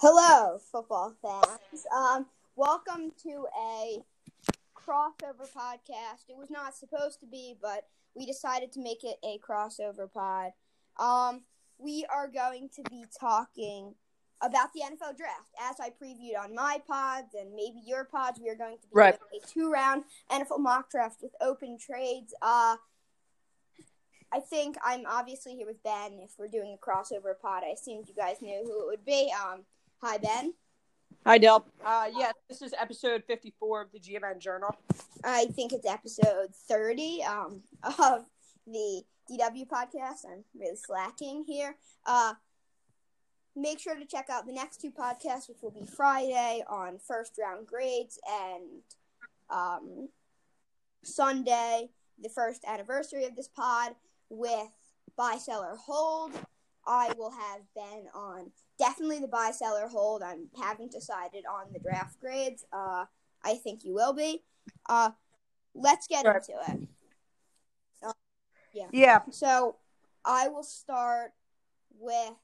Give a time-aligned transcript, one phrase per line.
[0.00, 1.84] Hello, football fans.
[1.94, 3.98] Um, welcome to a
[4.76, 6.28] crossover podcast.
[6.28, 10.52] It was not supposed to be, but we decided to make it a crossover pod.
[10.98, 11.42] Um,
[11.78, 13.94] we are going to be talking
[14.40, 15.50] about the NFL draft.
[15.60, 18.88] As I previewed on my pods and maybe your pods, we are going to be
[18.92, 19.18] Right.
[19.18, 22.32] doing a two round NFL mock draft with open trades.
[22.40, 22.76] Uh,
[24.30, 26.20] I think I'm obviously here with Ben.
[26.22, 29.32] If we're doing a crossover pod, I assumed you guys knew who it would be.
[29.32, 29.62] Um,
[30.00, 30.54] hi Ben.
[31.26, 31.66] Hi, Del.
[31.84, 34.74] Uh, yeah, this is episode 54 of the GMN Journal.
[35.24, 38.24] I think it's episode 30 um, of
[38.66, 40.24] the DW podcast.
[40.30, 41.76] I'm really slacking here.
[42.06, 42.34] Uh,
[43.56, 47.32] make sure to check out the next two podcasts, which will be Friday on first
[47.38, 48.82] round grades and
[49.50, 50.08] um,
[51.02, 51.90] Sunday,
[52.22, 53.94] the first anniversary of this pod
[54.30, 54.68] with
[55.16, 56.32] buy, seller, hold.
[56.86, 60.22] I will have Ben on definitely the buy, seller, hold.
[60.22, 62.64] I haven't decided on the draft grades.
[62.72, 63.06] Uh,
[63.44, 64.42] I think you will be.
[64.88, 65.10] Uh,
[65.74, 66.36] let's get Right.
[66.36, 66.80] into it.
[68.92, 69.76] Yeah, So
[70.24, 71.32] I will start
[71.98, 72.34] with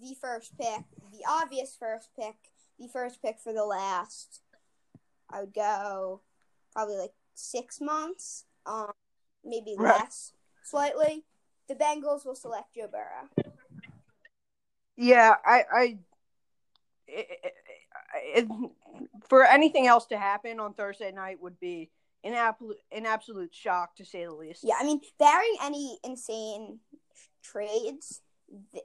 [0.00, 2.34] the first pick, the obvious first pick,
[2.78, 4.42] the first pick for the last.
[5.30, 6.20] I would go
[6.72, 8.92] probably like six months, um,
[9.44, 10.00] maybe Right.
[10.00, 11.24] less, slightly.
[11.68, 13.28] The Bengals will select Joe Burrow.
[15.00, 15.98] Yeah, I, I,
[17.08, 17.26] it,
[18.12, 18.48] it,
[19.28, 21.90] for anything else to happen on Thursday night would be
[22.22, 24.62] an absolute, an absolute shock to say the least.
[24.62, 26.80] Yeah, I mean, barring any insane
[27.42, 28.20] trades,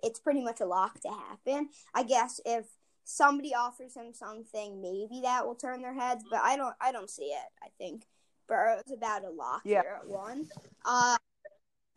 [0.02, 1.69] it's pretty much a lock to happen.
[1.93, 2.66] I guess if
[3.03, 6.75] somebody offers him something, maybe that will turn their heads, but I don't.
[6.80, 7.47] I don't see it.
[7.61, 8.03] I think
[8.47, 9.81] Burrow's about a lock Yeah.
[9.81, 10.47] here at one.
[10.86, 11.17] Uh,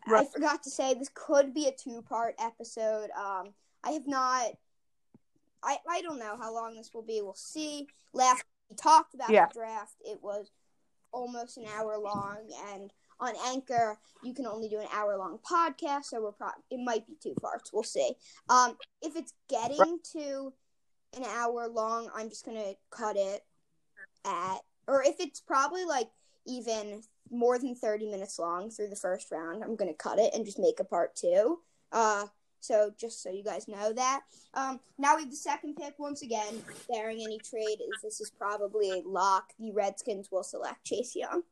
[0.07, 3.11] I forgot to say this could be a two-part episode.
[3.11, 3.53] Um,
[3.85, 4.53] I have not.
[5.63, 7.21] I I don't know how long this will be.
[7.23, 7.89] We'll see.
[8.13, 9.47] Last we talked about Yeah.
[9.47, 10.51] the draft, it was
[11.13, 16.05] almost an hour long, and on Anchor, you can only do an hour long podcast,
[16.05, 17.73] so we're pro- it might be two parts.
[17.73, 18.13] We'll see.
[18.49, 20.53] Um, if it's getting to
[21.17, 23.45] an hour long, I'm just gonna cut it
[24.25, 26.11] at, or if it's probably like
[26.47, 30.45] even more than 30 minutes long through the first round, I'm gonna cut it and
[30.45, 31.63] just make a part two.
[31.91, 32.27] Uh,
[32.61, 34.23] so just so you guys know that.
[34.55, 37.79] Um, now we have the second pick once again, bearing any trade.
[37.81, 39.53] Is this is probably a lock.
[39.59, 41.43] The Redskins will select Chase Young.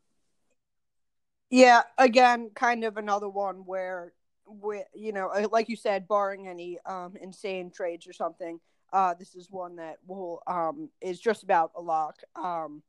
[1.50, 4.12] Yeah, again, kind of another one where,
[4.48, 8.58] we, you know, uh, like you said, barring any um, insane trades or something,
[8.92, 12.20] uh, this is one that will um, is just about a lock.
[12.34, 12.82] Um,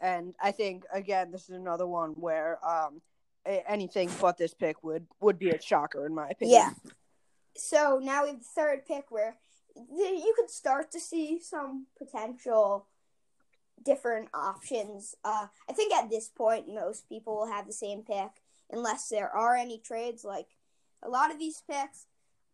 [0.00, 3.02] and I think again, this is another one where um,
[3.44, 6.60] anything but this pick would would be a shocker in my opinion.
[6.60, 6.90] Yeah.
[7.58, 9.36] So now we have the third pick where
[9.74, 12.86] you could start to see some potential
[13.84, 15.14] different options.
[15.24, 18.30] Uh, I think at this point, most people will have the same pick
[18.70, 20.24] unless there are any trades.
[20.24, 20.46] Like
[21.02, 22.06] a lot of these picks,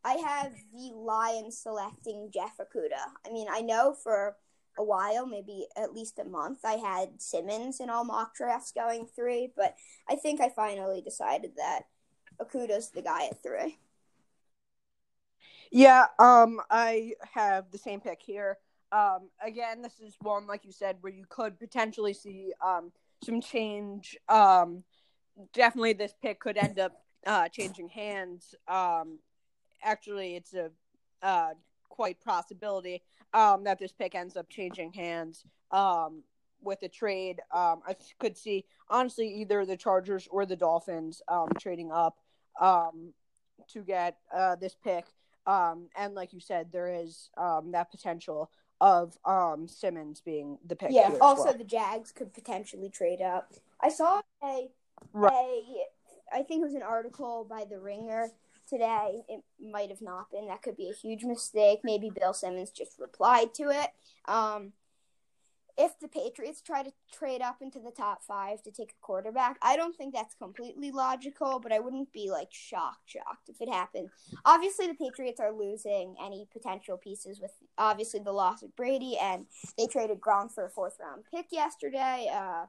[0.05, 3.13] I have the Lions selecting Jeff Okudah.
[3.27, 4.37] I mean, I know for
[4.79, 9.07] a while, maybe at least a month, I had Simmons in all mock drafts going
[9.07, 9.77] three, but
[10.09, 11.83] I think I finally decided that
[12.41, 13.79] Okudah's the guy at three.
[15.71, 18.59] Yeah, um, I have the same pick here.
[18.93, 22.93] Um, again, this is one like you said where you could potentially see um
[23.25, 24.17] some change.
[24.29, 24.85] Um,
[25.53, 26.93] definitely this pick could end up
[27.27, 28.55] uh changing hands.
[28.69, 29.19] Um,
[29.83, 30.71] actually, it's a
[31.23, 31.55] uh
[31.89, 35.45] quite possibility um that this pick ends up changing hands.
[35.71, 36.23] Um,
[36.63, 41.49] with a trade, um, I could see honestly either the Chargers or the Dolphins um
[41.59, 42.19] trading up
[42.61, 43.13] um
[43.71, 45.07] to get uh this pick.
[45.47, 48.50] Um, and like you said, there is um, that potential
[48.81, 50.91] of um, Simmons being the pick.
[50.91, 51.15] Yeah.
[51.21, 51.59] Also, well.
[51.59, 53.53] the Jags could potentially trade up.
[53.81, 54.69] I saw a
[55.12, 55.32] Right.
[55.32, 58.31] a I think it was an article by the Ringer
[58.69, 59.22] today.
[59.28, 60.49] It might have not been.
[60.49, 61.81] That could be a huge mistake.
[61.84, 63.90] Maybe Bill Simmons just replied to it.
[64.26, 64.73] Um,
[65.76, 69.59] if the Patriots try to trade up into the top five to take a quarterback,
[69.62, 73.69] I don't think that's completely logical, but I wouldn't be like shocked, shocked if it
[73.69, 74.11] happened.
[74.44, 79.47] Obviously, the Patriots are losing any potential pieces with obviously the loss of Brady, and
[79.76, 82.29] they traded Gronk for a fourth round pick yesterday.
[82.32, 82.67] Uh,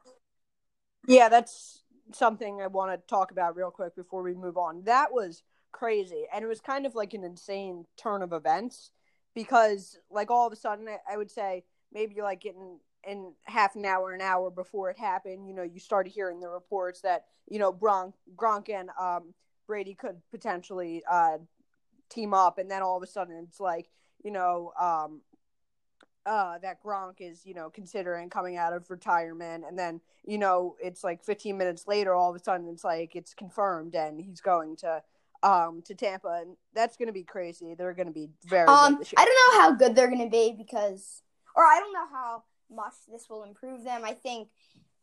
[1.07, 4.83] Yeah, that's something I want to talk about real quick before we move on.
[4.85, 8.91] That was crazy, and it was kind of like an insane turn of events
[9.35, 13.75] because, like, all of a sudden, I, I would say maybe like in in half
[13.75, 17.25] an hour, an hour before it happened, you know, you started hearing the reports that
[17.47, 19.33] you know Gronk, Gronk and um,
[19.67, 21.37] Brady could potentially uh,
[22.09, 23.89] team up, and then all of a sudden it's like
[24.25, 25.21] you know, um,
[26.25, 30.75] uh, that Gronk is, you know, considering coming out of retirement, and then, you know,
[30.81, 34.41] it's like 15 minutes later, all of a sudden, it's like it's confirmed, and he's
[34.41, 35.03] going to,
[35.43, 37.75] um, to Tampa, and that's going to be crazy.
[37.75, 38.67] They're going to be very.
[38.67, 39.17] Um, good this year.
[39.19, 41.21] I don't know how good they're going to be because,
[41.55, 44.03] or I don't know how much this will improve them.
[44.03, 44.49] I think,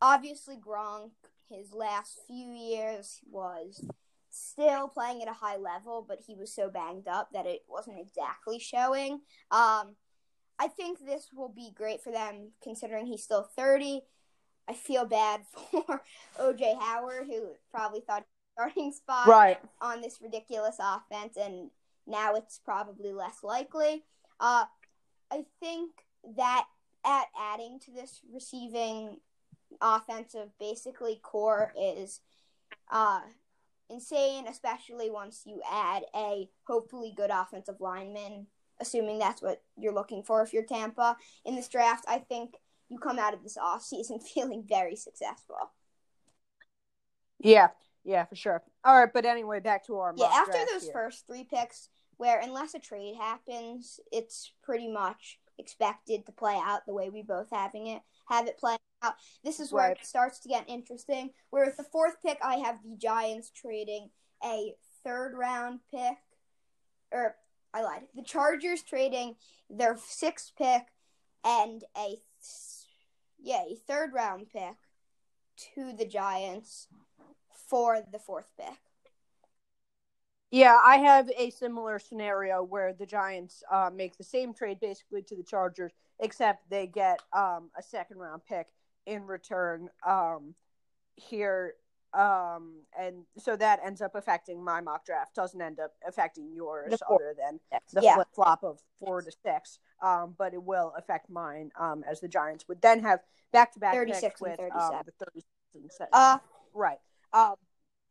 [0.01, 1.11] obviously, Gronk,
[1.49, 3.83] his last few years was
[4.29, 7.99] still playing at a high level, but he was so banged up that it wasn't
[7.99, 9.21] exactly showing.
[9.51, 9.95] Um,
[10.59, 14.01] I think this will be great for them considering he's still 30.
[14.67, 16.01] I feel bad for
[16.39, 19.59] OJ Howard, who probably thought starting spot right.
[19.81, 21.69] on this ridiculous offense, and
[22.07, 24.03] now it's probably less likely.
[24.39, 24.65] Uh,
[25.31, 25.91] I think
[26.37, 26.65] that
[27.05, 29.17] at adding to this receiving
[29.81, 32.21] offensive basically core is
[32.91, 33.21] uh,
[33.89, 38.47] insane, especially once you add a hopefully good offensive lineman,
[38.79, 42.05] assuming that's what you're looking for if you're Tampa in this draft.
[42.07, 42.55] I think
[42.89, 45.71] you come out of this offseason feeling very successful.
[47.39, 47.69] Yeah,
[48.03, 48.63] yeah, for sure.
[48.85, 50.93] All right, but anyway, back to our Yeah, after those here.
[50.93, 56.85] first three picks, where unless a trade happens, it's pretty much expected to play out
[56.85, 59.15] the way we both having it have it play out.
[59.43, 59.97] This is where Right.
[59.99, 61.33] it starts to get interesting.
[61.49, 64.11] Where with the fourth pick, I have the Giants trading
[64.43, 66.17] a third round pick,
[67.11, 67.37] or
[67.73, 68.07] I lied.
[68.15, 69.35] The Chargers trading
[69.69, 70.87] their sixth pick
[71.43, 72.21] and a
[73.39, 74.77] yeah a third round pick
[75.75, 76.87] to the Giants
[77.49, 78.79] for the fourth pick.
[80.53, 85.23] Yeah, I have a similar scenario where the Giants uh, make the same trade basically
[85.23, 88.67] to the Chargers, except they get um, a second round pick
[89.07, 90.53] in return um,
[91.15, 91.73] here.
[92.13, 95.33] Um, and so that ends up affecting my mock draft.
[95.33, 97.59] Doesn't end up affecting yours, other than
[97.91, 98.13] the yeah.
[98.13, 99.79] flip flop of four to six.
[100.03, 103.21] Um, but it will affect mine, um, as the Giants would then have
[103.53, 105.03] back to back 36 picks and with um, 37.
[105.07, 106.37] the 36 and Uh,
[106.75, 106.99] right.
[107.33, 107.55] Um,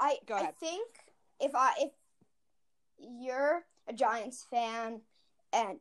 [0.00, 0.88] I Go I think
[1.38, 1.92] if I if
[3.02, 5.00] you're a Giants fan
[5.52, 5.78] and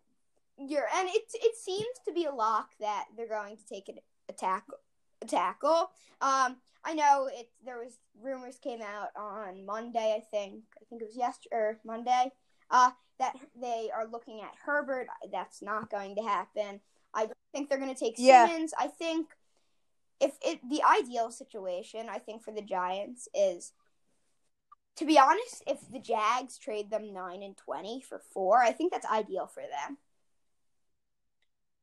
[0.58, 3.94] you're and it it seems to be a lock that they're going to take a,
[4.30, 4.76] a tackle
[5.22, 5.92] a tackle.
[6.22, 7.50] Um, I know it.
[7.64, 10.16] There was rumors came out on Monday.
[10.18, 12.32] I think I think it was yesterday or Monday.
[12.70, 15.08] Uh, that they are looking at Herbert.
[15.32, 16.80] That's not going to happen.
[17.14, 18.48] I don't think they're going to take Yeah.
[18.48, 18.74] Simmons.
[18.80, 19.28] I think
[20.20, 23.74] if it the ideal situation, I think for the Giants is
[24.98, 28.92] to be honest, if the Jags trade them nine and twenty for four, I think
[28.92, 29.98] that's ideal for them.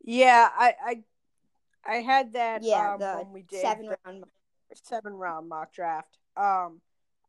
[0.04, 1.02] Yeah, I I,
[1.86, 4.24] I had that Yeah, um, the when we did seven round.
[4.74, 6.18] seven round mock draft.
[6.36, 6.80] Um,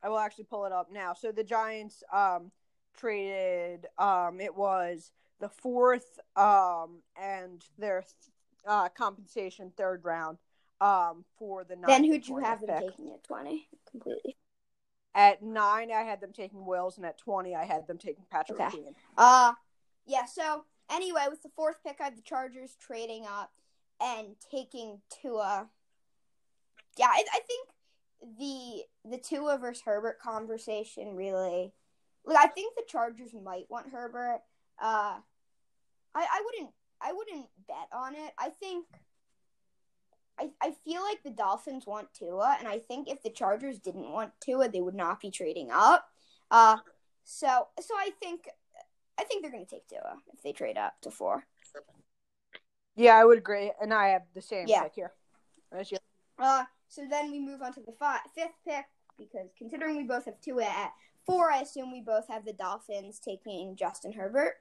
[0.03, 1.13] I will actually pull it up now.
[1.13, 2.51] So the Giants um
[2.97, 8.03] traded um it was the fourth um and their
[8.67, 10.37] uh compensation third round
[10.81, 12.89] um for the Then who'd you have them pick.
[12.89, 14.35] taking at twenty completely?
[15.15, 18.59] At nine, I had them taking Wills, and at twenty, I had them taking Patrick
[18.59, 18.69] Okay.
[18.69, 18.95] Queen.
[19.17, 19.53] Uh
[20.05, 20.25] yeah.
[20.25, 23.51] So anyway, with the fourth pick, I have the Chargers trading up
[23.99, 25.67] and taking Tua.
[26.97, 31.73] Yeah, I, I think the the Tua versus Herbert conversation really.
[32.25, 34.41] Like, I think the Chargers might want Herbert.
[34.79, 35.21] Uh, I
[36.15, 38.33] I wouldn't I wouldn't bet on it.
[38.37, 38.85] I think.
[40.39, 44.09] I, I feel like the Dolphins want Tua, and I think if the Chargers didn't
[44.09, 46.07] want Tua, they would not be trading up.
[46.49, 46.77] Uh,
[47.23, 48.47] so so I think
[49.19, 51.43] I think they're going to take Tua if they trade up to four.
[52.95, 54.83] Yeah, I would agree, and I have the same Yeah.
[54.83, 55.13] pick here.
[55.71, 55.97] As you.
[56.37, 58.85] Uh, so then we move on to the fi- fifth pick
[59.17, 60.93] because considering we both have Tua at
[61.25, 64.55] four, I assume we both have the Dolphins taking Justin Herbert.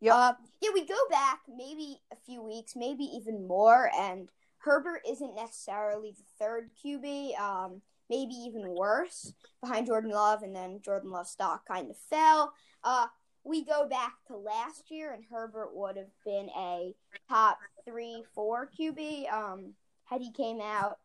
[0.00, 0.14] Yep.
[0.14, 4.28] Uh, yeah, we go back maybe a few weeks, maybe even more, and
[4.58, 7.38] Herbert isn't necessarily the third QB.
[7.38, 12.52] Um, maybe even worse behind Jordan Love, and then Jordan Love's stock kind of fell.
[12.82, 13.06] Uh,
[13.44, 16.94] we go back to last year, and Herbert would have been a
[17.28, 20.98] top three, four QB um, had he came out.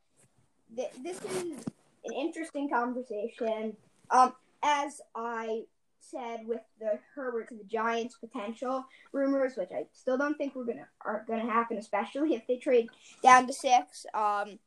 [0.75, 1.63] Th- this is
[2.05, 3.77] an interesting conversation.
[4.09, 4.33] Um,
[4.63, 5.63] as I
[6.09, 10.65] said with the Herbert to the Giants potential rumors, which I still don't think we're
[10.65, 12.89] gonna are gonna happen, especially if they trade
[13.23, 14.05] down to six.
[14.13, 14.59] Um,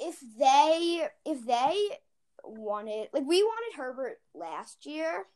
[0.00, 1.98] if they if they
[2.42, 5.26] wanted like we wanted Herbert last year.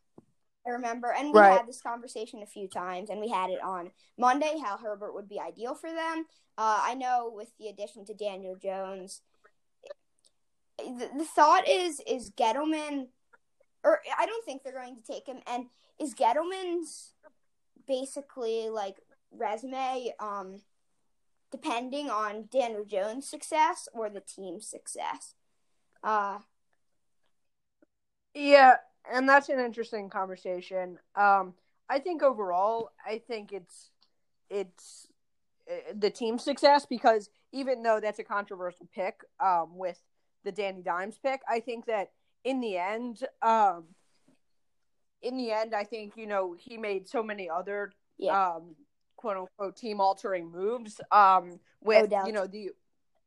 [0.66, 1.52] I remember, and we Right.
[1.56, 5.26] had this conversation a few times, and we had it on Monday how Herbert would
[5.28, 6.26] be ideal for them.
[6.58, 9.22] Uh, I know with the addition to Daniel Jones,
[10.78, 13.08] the, the thought is is Gettleman,
[13.84, 15.66] or I don't think they're going to take him, and
[15.98, 17.12] is Gettleman's
[17.86, 18.96] basically like
[19.30, 20.60] resume, um,
[21.50, 25.34] depending on Daniel Jones' success or the team's success.
[26.02, 26.38] Uh,
[28.34, 28.76] Yeah,
[29.12, 30.98] and that's an interesting conversation.
[31.16, 31.54] Um,
[31.88, 33.90] I think overall, I think it's
[34.50, 35.08] it's
[35.70, 40.00] uh, the team's success because even though that's a controversial pick um, with
[40.44, 42.12] the Danny Dimes pick, I think that
[42.44, 43.84] in the end, um,
[45.22, 48.54] in the end, I think you know he made so many other Yeah.
[48.56, 48.76] um,
[49.16, 52.26] quote unquote team altering moves um, with Odell.
[52.26, 52.70] you know the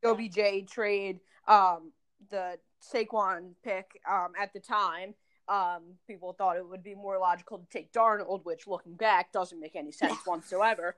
[0.03, 1.91] OBJ trade, um,
[2.30, 5.13] the Saquon pick um, at the time.
[5.48, 9.60] Um, people thought it would be more logical to take Darnold, which looking back doesn't
[9.60, 10.96] make any sense whatsoever.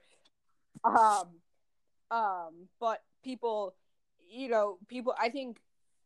[0.83, 1.27] Um,
[2.11, 3.73] um, but people,
[4.29, 5.15] you know, people.
[5.19, 5.57] I think,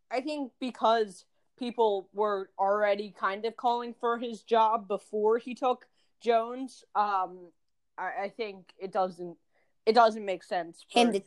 [0.09, 1.25] I think because
[1.57, 5.85] people were already kind of calling for his job before he took
[6.21, 6.83] Jones.
[6.95, 7.51] Um,
[7.97, 9.37] I, I think it doesn't.
[9.85, 10.85] It doesn't make sense.
[10.91, 11.21] For him to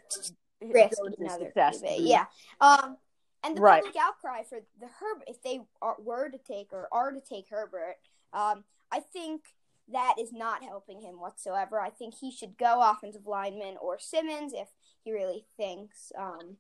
[0.61, 1.83] risk another success.
[1.99, 2.27] Yeah.
[2.61, 2.99] Um,
[3.43, 3.83] and the Right.
[3.83, 7.49] public outcry for the Herbert, if they are, were to take or are to take
[7.49, 7.97] Herbert,
[8.35, 9.45] um, I think
[9.89, 11.81] that is not helping him whatsoever.
[11.81, 14.69] I think he should go offensive lineman or Simmons if
[15.03, 16.59] he really thinks um,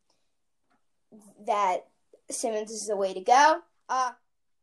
[1.46, 1.86] that
[2.32, 3.60] Simmons is the way to go.
[3.88, 4.10] Uh,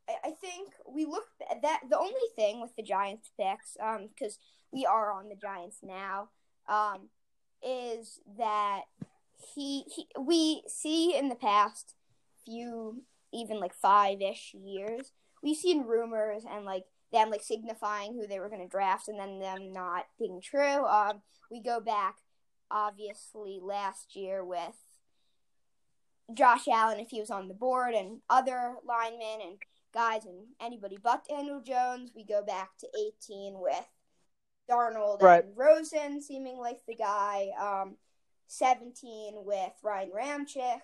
[0.08, 1.82] I, I think we look at that.
[1.90, 4.40] The only thing with the Giants picks, um, because
[4.72, 6.30] we are on the Giants now,
[6.68, 7.10] um,
[7.64, 8.82] is that
[9.54, 11.96] he, he we see in the past
[12.46, 15.12] few even like five ish years
[15.44, 19.20] we've seen rumors and like them like signifying who they were going to draft and
[19.20, 21.22] then them not being true um
[21.52, 22.18] we go back
[22.72, 24.76] obviously last year with
[26.34, 29.58] Josh Allen if he was on the board and other linemen and
[29.94, 32.88] guys and anybody but Daniel Jones we go back to
[33.26, 33.86] 18 with
[34.70, 35.44] Darnold Right.
[35.46, 37.96] and Rosen seeming like the guy um
[38.48, 40.80] 17 with Ryan Ramczyk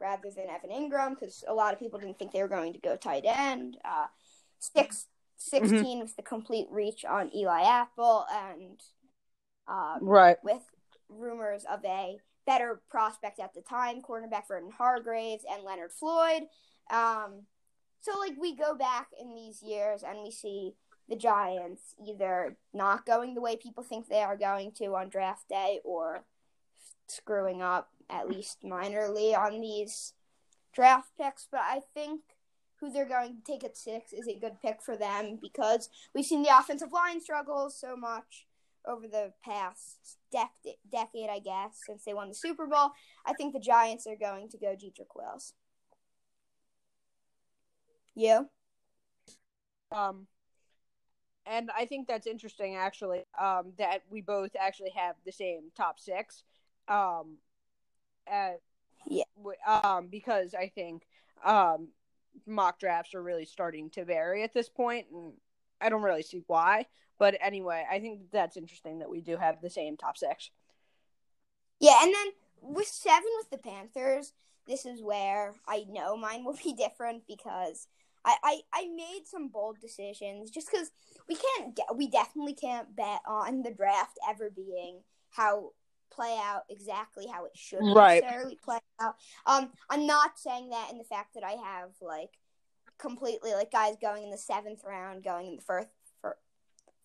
[0.00, 2.80] rather than Evan Engram because a lot of people didn't think they were going to
[2.80, 3.76] go tight end.
[3.84, 4.06] Uh,
[4.58, 8.80] six, 16 with the complete reach on Eli Apple and
[9.68, 10.38] um, Right.
[10.42, 10.62] with
[11.08, 16.42] rumors of a better prospect at the time, cornerback Vernon Hargreaves and Leonard Floyd.
[16.90, 17.42] Um,
[18.00, 20.74] so like we go back in these years and we see
[21.08, 25.48] the Giants either not going the way people think they are going to on draft
[25.48, 26.24] day or
[27.08, 30.14] screwing up at least minorly on these
[30.72, 31.46] draft picks.
[31.50, 32.20] But I think
[32.80, 36.26] who they're going to take at six is a good pick for them because we've
[36.26, 38.46] seen the offensive line struggles so much
[38.86, 42.90] over the past dec- decade, I guess, since they won the Super Bowl.
[43.24, 45.54] I think the Giants are going to go Jedrick Wills.
[48.14, 48.48] You?
[49.90, 50.26] Um,
[51.46, 55.98] and I think that's interesting, actually, um, that we both actually have the same top
[55.98, 56.42] six.
[56.88, 57.38] Um,
[58.26, 58.60] at,
[59.06, 59.24] Yeah.
[59.66, 61.06] Um, because I think
[61.44, 61.88] um,
[62.46, 65.32] mock drafts are really starting to vary at this point, and
[65.80, 66.86] I don't really see why.
[67.22, 70.50] But anyway, I think that's interesting that we do have the same top six.
[71.78, 74.32] Yeah, and then with seven with the Panthers,
[74.66, 77.86] this is where I know mine will be different because
[78.24, 80.90] I, I, I made some bold decisions just because
[81.28, 85.70] we can't get we definitely can't bet on the draft ever being how
[86.10, 88.20] play out exactly how it should Right.
[88.20, 89.14] necessarily play out.
[89.46, 92.40] Um, I'm not saying that in the fact that I have like
[92.98, 95.90] completely like guys going in the seventh round, going in the first fir-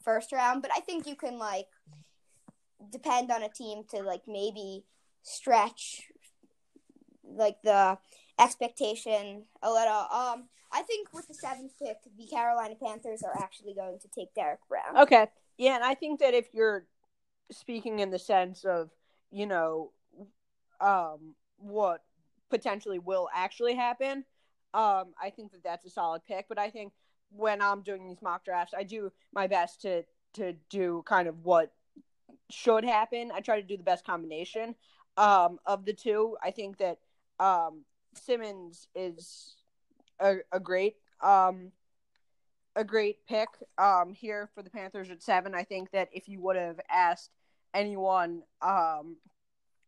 [0.03, 1.67] first round, but I think you can like
[2.91, 4.83] depend on a team to like maybe
[5.23, 6.03] stretch
[7.23, 7.97] like the
[8.39, 10.07] expectation a little.
[10.11, 14.33] Um, I think with the seventh pick, the Carolina Panthers are actually going to take
[14.33, 14.97] Derrick Brown.
[14.97, 15.27] Okay.
[15.57, 16.85] Yeah, and I think that if you're
[17.51, 18.91] speaking in the sense of,
[19.31, 19.91] you know,
[20.79, 22.03] um, what
[22.49, 24.25] potentially will actually happen,
[24.73, 26.47] um, I think that that's a solid pick.
[26.47, 26.93] But I think
[27.35, 30.03] when I'm doing these mock drafts, I do my best to
[30.33, 31.71] to do kind of what
[32.49, 33.31] should happen.
[33.33, 34.75] I try to do the best combination
[35.17, 36.37] um, of the two.
[36.43, 36.99] I think that
[37.39, 39.55] um, Simmons is
[40.19, 41.71] a, a great um,
[42.75, 45.55] a great pick um, here for the Panthers at seven.
[45.55, 47.31] I think that if you would have asked
[47.73, 49.17] anyone, um,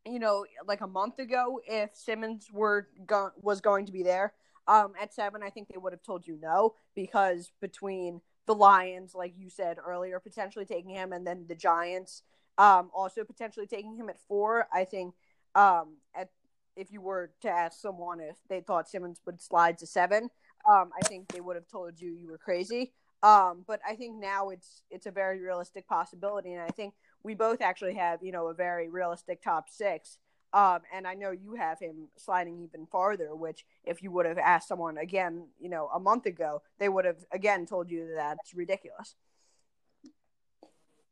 [0.05, 4.33] you know, like a month ago, if Simmons were go- was going to be there
[4.69, 9.15] um, at seven, I think they would have told you no because between the Lions,
[9.15, 12.21] like you said earlier, potentially taking him, and then the Giants
[12.59, 15.15] um, also potentially taking him at four, I think
[15.55, 16.29] um, at
[16.75, 20.29] if you were to ask someone if they thought Simmons would slide to seven,
[20.69, 22.93] um, I think they would have told you you were crazy.
[23.23, 27.33] Um, but I think now it's it's a very realistic possibility, and I think we
[27.33, 30.19] both actually have you know a very realistic top six.
[30.51, 34.39] Um, and I know you have him sliding even farther, which if you would have
[34.39, 38.15] asked someone again, you know, a month ago, they would have again told you that
[38.15, 39.15] that's ridiculous.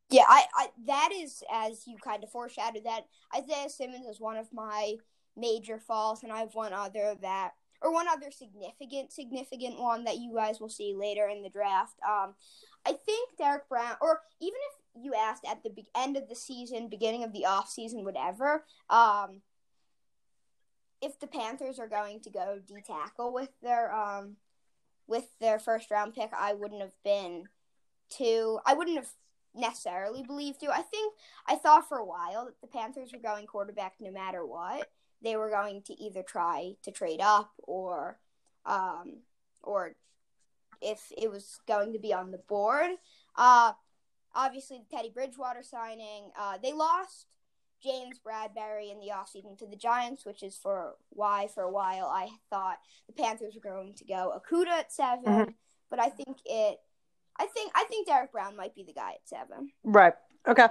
[0.09, 4.37] Yeah, I, I that is as you kind of foreshadowed that Isaiah Simmons is one
[4.37, 4.95] of my
[5.35, 7.51] major falls, and I have one other that
[7.81, 11.95] or one other significant significant one that you guys will see later in the draft.
[12.07, 12.33] Um,
[12.85, 16.35] I think Derrick Brown, or even if you asked at the be- end of the
[16.35, 18.63] season, beginning of the off season, whatever.
[18.89, 19.41] Um,
[21.01, 24.37] if the Panthers are going to go D tackle with their um
[25.07, 27.45] with their first round pick, I wouldn't have been
[28.09, 28.59] too.
[28.65, 29.09] I wouldn't have
[29.55, 30.71] necessarily believed to.
[30.71, 31.13] I think
[31.47, 34.89] I thought for a while that the Panthers were going quarterback no matter what.
[35.21, 38.19] They were going to either try to trade up or
[38.65, 39.17] um
[39.63, 39.95] or
[40.81, 42.91] if it was going to be on the board.
[43.35, 43.73] Uh
[44.35, 46.31] obviously the Teddy Bridgewater signing.
[46.37, 47.27] Uh, they lost
[47.83, 52.07] James Bradberry in the offseason to the Giants, which is for why for a while
[52.07, 55.51] I thought the Panthers were going to go Okudah at 7 mm-hmm.
[55.89, 56.79] but I think it.
[57.39, 59.69] I think I think Derrick Brown might be the guy at seven.
[59.83, 60.13] Right.
[60.47, 60.67] Okay.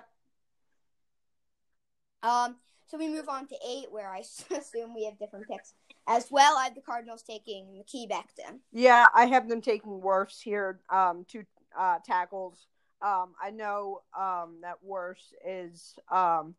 [2.22, 2.56] Um.
[2.88, 4.18] So we move on to eight, where I
[4.56, 5.74] assume we have different picks
[6.08, 6.56] as well.
[6.56, 8.58] I have the Cardinals taking Mekhi Becton.
[8.72, 10.80] Yeah, I have them taking Wirfs here.
[10.90, 11.44] Um, two
[11.78, 12.66] uh, tackles
[13.02, 16.54] um, I know um, that Wirfs is um,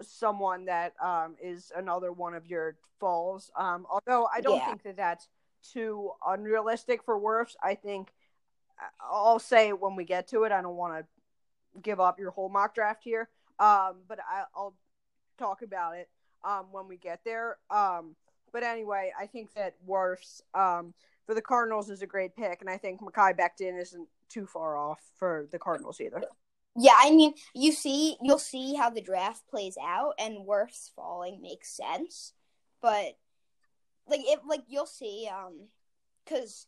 [0.00, 3.50] someone that um, is another one of your falls.
[3.56, 4.66] Um, although I don't yeah.
[4.66, 5.28] think that that's
[5.72, 7.54] too unrealistic for Wirfs.
[7.62, 8.12] I think
[9.00, 10.52] I'll say when we get to it.
[10.52, 13.28] I don't want to give up your whole mock draft here,
[13.58, 14.74] um, but I, will
[15.38, 16.08] talk about it
[16.44, 17.58] um, when we get there.
[17.70, 18.16] Um,
[18.52, 20.94] but anyway, I think that Wirfs um,
[21.26, 24.76] for the Cardinals is a great pick, and I think Mekhi Becton isn't too far
[24.76, 26.22] off for the Cardinals either.
[26.76, 31.42] Yeah, I mean, you see, you'll see how the draft plays out, and Wirfs falling
[31.42, 32.34] makes sense,
[32.80, 33.16] but
[34.08, 35.68] like it, like you'll see, um,
[36.24, 36.66] because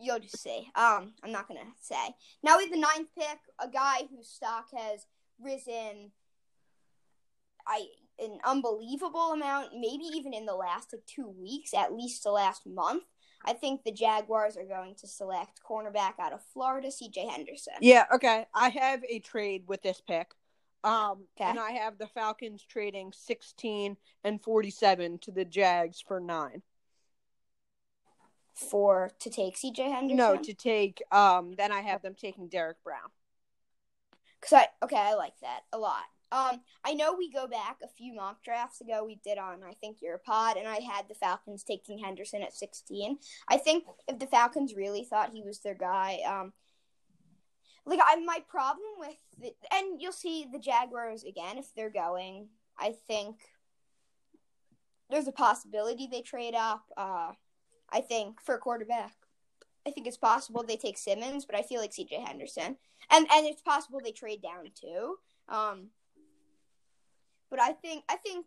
[0.00, 0.68] you'll just see.
[0.74, 2.14] Um, I'm not gonna say.
[2.42, 5.06] Now we have the ninth pick, a guy whose stock has
[5.40, 6.12] risen,
[7.66, 7.86] I
[8.18, 12.66] an unbelievable amount, maybe even in the last like two weeks, at least the last
[12.66, 13.02] month.
[13.44, 17.74] I think the Jaguars are going to select cornerback out of Florida, CJ Henderson.
[17.80, 18.46] Yeah, okay.
[18.54, 20.32] I have a trade with this pick.
[20.84, 21.48] Um, okay.
[21.48, 26.62] and I have the Falcons trading 16 and 47 to the Jags for 9.
[28.54, 30.16] For to take CJ Henderson?
[30.16, 33.10] No, to take um then I have them taking Derrick Brown.
[34.40, 36.04] Cuz I okay, I like that a lot.
[36.34, 39.04] Um, I know we go back a few mock drafts ago.
[39.04, 42.52] We did on I think your pod, and I had the Falcons taking Henderson at
[42.52, 43.18] 16.
[43.48, 46.52] I think if the Falcons really thought he was their guy, um,
[47.86, 52.48] like I my problem with the, and you'll see the Jaguars again if they're going.
[52.76, 53.36] I think
[55.10, 56.82] there's a possibility they trade up.
[56.96, 57.30] Uh,
[57.92, 59.14] I think for a quarterback.
[59.86, 62.76] I think it's possible they take Simmons, but I feel like CJ Henderson,
[63.10, 65.16] and and it's possible they trade down too.
[65.48, 65.90] Um,
[67.54, 68.46] but I think I think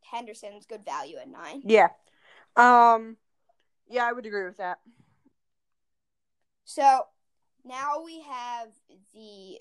[0.00, 1.62] Henderson's good value at nine.
[1.64, 1.90] Yeah.
[2.56, 3.16] Um
[3.88, 4.80] yeah, I would agree with that.
[6.64, 7.06] So
[7.64, 8.70] now we have
[9.14, 9.60] the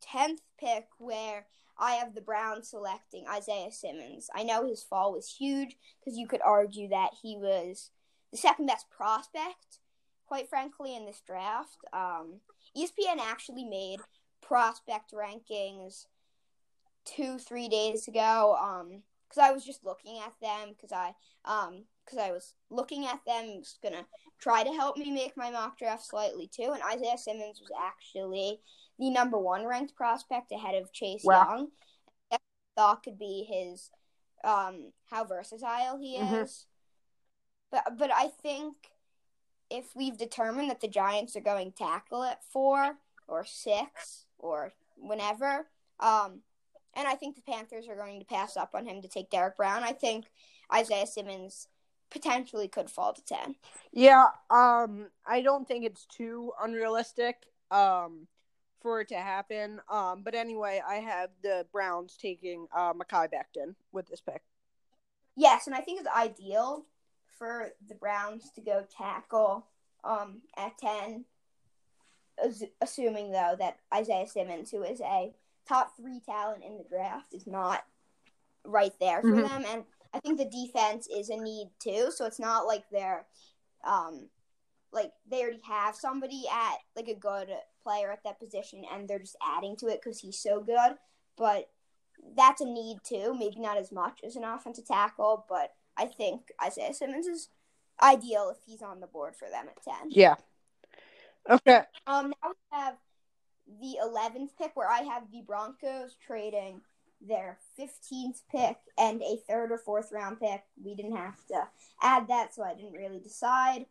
[0.00, 1.46] tenth pick where
[1.78, 4.28] I have the Browns selecting Isaiah Simmons.
[4.34, 7.90] I know his fall was huge because you could argue that he was
[8.32, 9.78] the second best prospect,
[10.26, 11.76] quite frankly, in this draft.
[11.92, 12.40] Um,
[12.76, 14.00] ESPN actually made
[14.40, 16.06] prospect rankings
[17.06, 21.12] two three days ago um because i was just looking at them because i
[21.44, 24.04] um because i was looking at them was gonna
[24.40, 28.60] try to help me make my mock draft slightly too and isaiah simmons was actually
[28.98, 31.48] the number one ranked prospect ahead of chase wow.
[31.48, 31.68] young
[32.32, 32.36] I
[32.76, 33.90] thought could be his
[34.44, 36.34] um how versatile he mm-hmm.
[36.36, 36.66] is
[37.70, 38.74] but but i think
[39.70, 45.66] if we've determined that the giants are going tackle at four or six or whenever
[46.00, 46.40] um
[46.96, 49.56] and I think the Panthers are going to pass up on him to take Derrick
[49.56, 49.84] Brown.
[49.84, 50.24] I think
[50.74, 51.68] Isaiah Simmons
[52.10, 53.56] potentially could fall to 10.
[53.92, 57.36] Yeah, um I don't think it's too unrealistic
[57.70, 58.26] um
[58.80, 59.80] for it to happen.
[59.90, 64.42] Um but anyway, I have the Browns taking uh Mekhi Becton with this pick.
[65.36, 66.86] Yes, and I think it's ideal
[67.38, 69.66] for the Browns to go tackle
[70.04, 71.24] um at 10
[72.82, 75.32] assuming though that Isaiah Simmons who is a
[75.68, 77.84] top three talent in the draft is not
[78.64, 79.42] right there for mm-hmm.
[79.42, 79.64] them.
[79.70, 82.10] And I think the defense is a need too.
[82.10, 83.26] So it's not like they're,
[83.86, 84.28] um,
[84.92, 87.48] like they already have somebody at like a good
[87.82, 90.96] player at that position, and they're just adding to it because he's so good.
[91.36, 91.68] But
[92.34, 93.34] that's a need too.
[93.38, 97.48] Maybe not as much as an offensive tackle, but I think Isaiah Simmons is
[98.02, 100.10] ideal if he's on the board for them at ten.
[100.10, 100.36] Yeah.
[101.48, 101.82] Okay.
[102.06, 102.96] Um, now we have
[103.80, 106.80] the eleventh pick, where I have the Broncos trading
[107.20, 110.62] their fifteenth pick and a third or fourth round pick.
[110.82, 111.68] We didn't have to
[112.00, 113.86] add that, so I didn't really decide.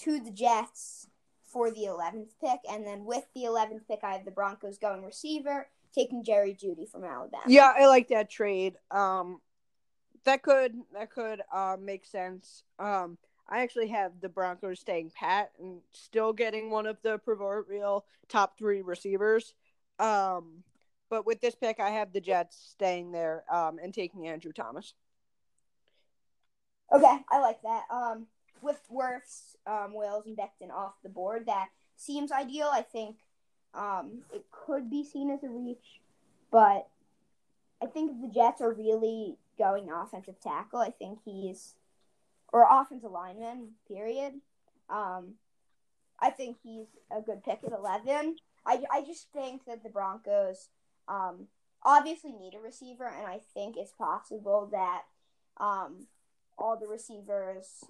[0.00, 1.08] To the Jets
[1.42, 5.02] for the eleventh pick, and then with the eleventh pick, I have the Broncos going
[5.02, 7.44] receiver, taking Jerry Jeudy from Alabama.
[7.46, 8.74] Yeah, I like that trade.
[8.90, 9.40] Um,
[10.24, 12.64] that could that could uh, make sense.
[12.78, 13.16] Um,
[13.48, 18.58] I actually have the Broncos staying pat and still getting one of the proverbial top
[18.58, 19.54] three receivers.
[19.98, 20.64] Um,
[21.08, 24.94] but with this pick, I have the Jets staying there um, and taking Andrew Thomas.
[26.92, 27.84] Okay, I like that.
[27.90, 28.26] Um,
[28.62, 32.70] with Wirfs, um, Wills, and Becton off the board, that seems ideal.
[32.72, 33.16] I think
[33.74, 36.00] um, it could be seen as a reach,
[36.50, 36.88] but
[37.82, 41.74] I think the Jets are really going offensive tackle, I think he's
[42.56, 43.72] or offensive lineman.
[43.86, 44.32] Period.
[44.88, 45.34] Um,
[46.18, 48.36] I think he's a good pick at eleven.
[48.64, 50.68] I, I just think that the Broncos
[51.06, 51.48] um,
[51.84, 55.02] obviously need a receiver, and I think it's possible that
[55.62, 56.06] um,
[56.56, 57.84] all the receivers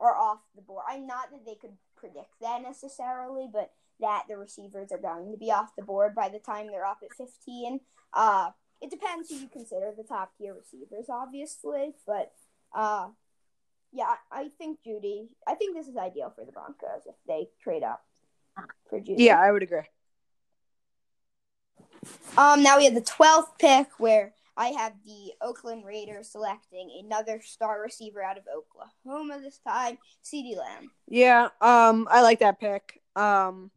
[0.00, 0.84] are off the board.
[0.88, 5.38] I'm not that they could predict that necessarily, but that the receivers are going to
[5.38, 7.80] be off the board by the time they're up at 15.
[8.14, 12.32] Uh, it depends who you consider the top tier receivers, obviously, but
[12.74, 13.08] uh,
[13.92, 15.28] yeah, I think Jeudy.
[15.46, 18.02] I think this is ideal for the Broncos if they trade up
[18.88, 19.16] for Jeudy.
[19.18, 19.82] Yeah, I would agree.
[22.36, 27.40] Um, now we have the 12th pick where I have the Oakland Raiders selecting another
[27.42, 30.90] star receiver out of Oklahoma this time, CeeDee Lamb.
[31.08, 33.00] Yeah, um, I like that pick.
[33.14, 33.70] Um,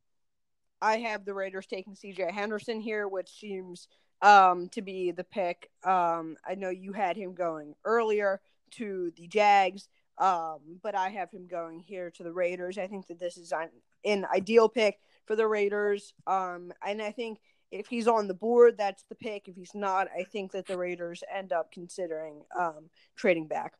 [0.81, 3.87] I have the Raiders taking CJ Henderson here, which seems
[4.21, 5.69] um to be the pick.
[5.83, 8.39] Um, I know you had him going earlier
[8.71, 12.77] to the Jags, um, but I have him going here to the Raiders.
[12.77, 13.69] I think that this is an,
[14.03, 16.13] an ideal pick for the Raiders.
[16.25, 17.39] Um, and I think
[17.71, 19.47] if he's on the board, that's the pick.
[19.47, 23.73] If he's not, I think that the Raiders end up considering um, trading back.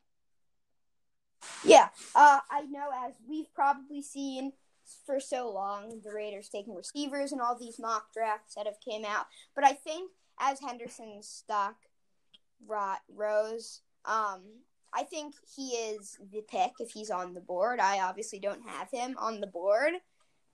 [1.63, 4.53] Yeah, uh, I know as we've probably seen
[5.05, 9.05] for so long, the Raiders taking receivers and all these mock drafts that have came
[9.05, 9.25] out.
[9.53, 11.75] But I think as Henderson's stock
[12.67, 14.41] rot rose, um,
[14.95, 17.79] I think he is the pick if he's on the board.
[17.79, 19.91] I obviously don't have him on the board,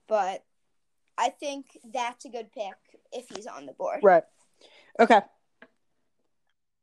[0.08, 0.42] but
[1.16, 2.74] I think that's a good pick
[3.12, 4.00] if he's on the board.
[4.02, 4.24] Right.
[4.98, 5.20] Okay.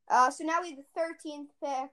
[0.10, 1.90] Uh, so now we have the 13th pick,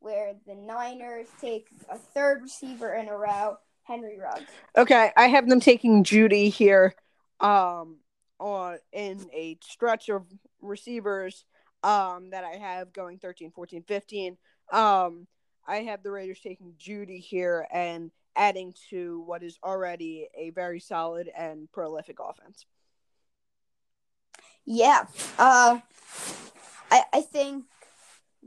[0.00, 4.50] where the Niners take a third receiver in a row, Henry Ruggs.
[4.76, 6.94] Okay, I have them taking Jeudy here,
[7.40, 7.98] um,
[8.38, 10.24] on in a stretch of
[10.62, 11.44] receivers,
[11.82, 14.36] um, that I have going 13, 14, 15.
[14.72, 15.26] Um,
[15.66, 20.80] I have the Raiders taking Jeudy here and adding to what is already a very
[20.80, 22.66] solid and prolific offense.
[24.64, 25.04] Yeah.
[25.38, 25.80] Uh,
[26.90, 27.64] I I think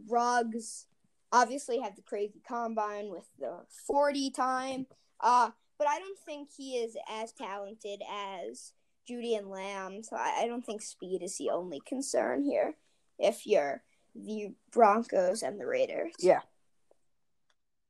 [0.10, 0.86] Ruggs
[1.32, 4.86] obviously had the crazy combine with the 40 time.
[5.20, 8.74] Uh, but I don't think he is as talented as
[9.10, 10.04] Jeudy and Lamb.
[10.04, 12.76] So I, I don't think speed is the only concern here
[13.18, 13.82] if you're
[14.16, 16.14] the Broncos and the Raiders.
[16.20, 16.42] Yeah.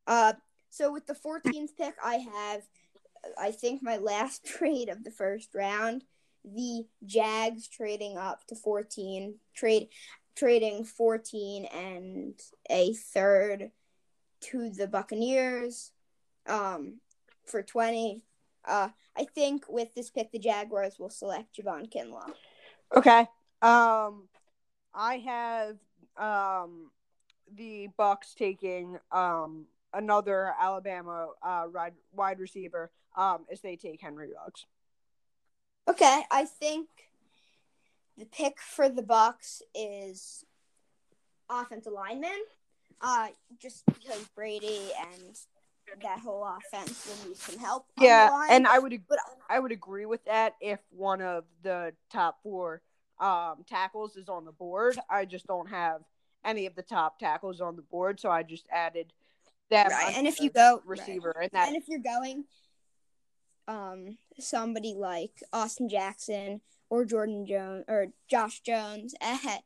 [0.08, 0.34] Uh,
[0.70, 2.62] so with the 14th pick, I have,
[3.38, 6.04] I think, my last trade of the first round.
[6.44, 9.88] The Jags trading up to 14, trade
[10.36, 12.34] trading 14 and
[12.70, 13.72] a third
[14.42, 15.92] to the Buccaneers
[16.48, 17.00] um,
[17.46, 18.24] for 20.
[18.66, 22.32] Uh, I think with this pick, the Jaguars will select Javon Kinlaw.
[22.96, 23.28] Okay.
[23.62, 24.28] Um,
[24.94, 25.78] I have
[26.18, 26.92] um
[27.56, 34.30] the Bucs taking um another Alabama uh wide wide receiver um as they take Henry
[34.34, 34.66] Ruggs.
[35.88, 36.88] Okay, I think
[38.18, 40.46] the pick for the Bucs is
[41.50, 42.32] offensive lineman.
[43.02, 43.28] Uh,
[43.60, 45.38] just because Brady and
[46.02, 47.86] that whole offense will need some help.
[48.00, 52.40] Yeah, and I would but, I would agree with that if one of the top
[52.44, 52.82] four
[53.20, 54.98] um, tackles is on the board.
[55.10, 56.02] I just don't have
[56.46, 59.14] any of the top tackles on the board, so I just added
[59.70, 59.92] that.
[59.92, 61.50] Right, and if you go receiver, right.
[61.52, 62.46] and that, and if you're going,
[63.68, 69.64] um, somebody like Austin Jackson or Jordan Jones or Josh Jones at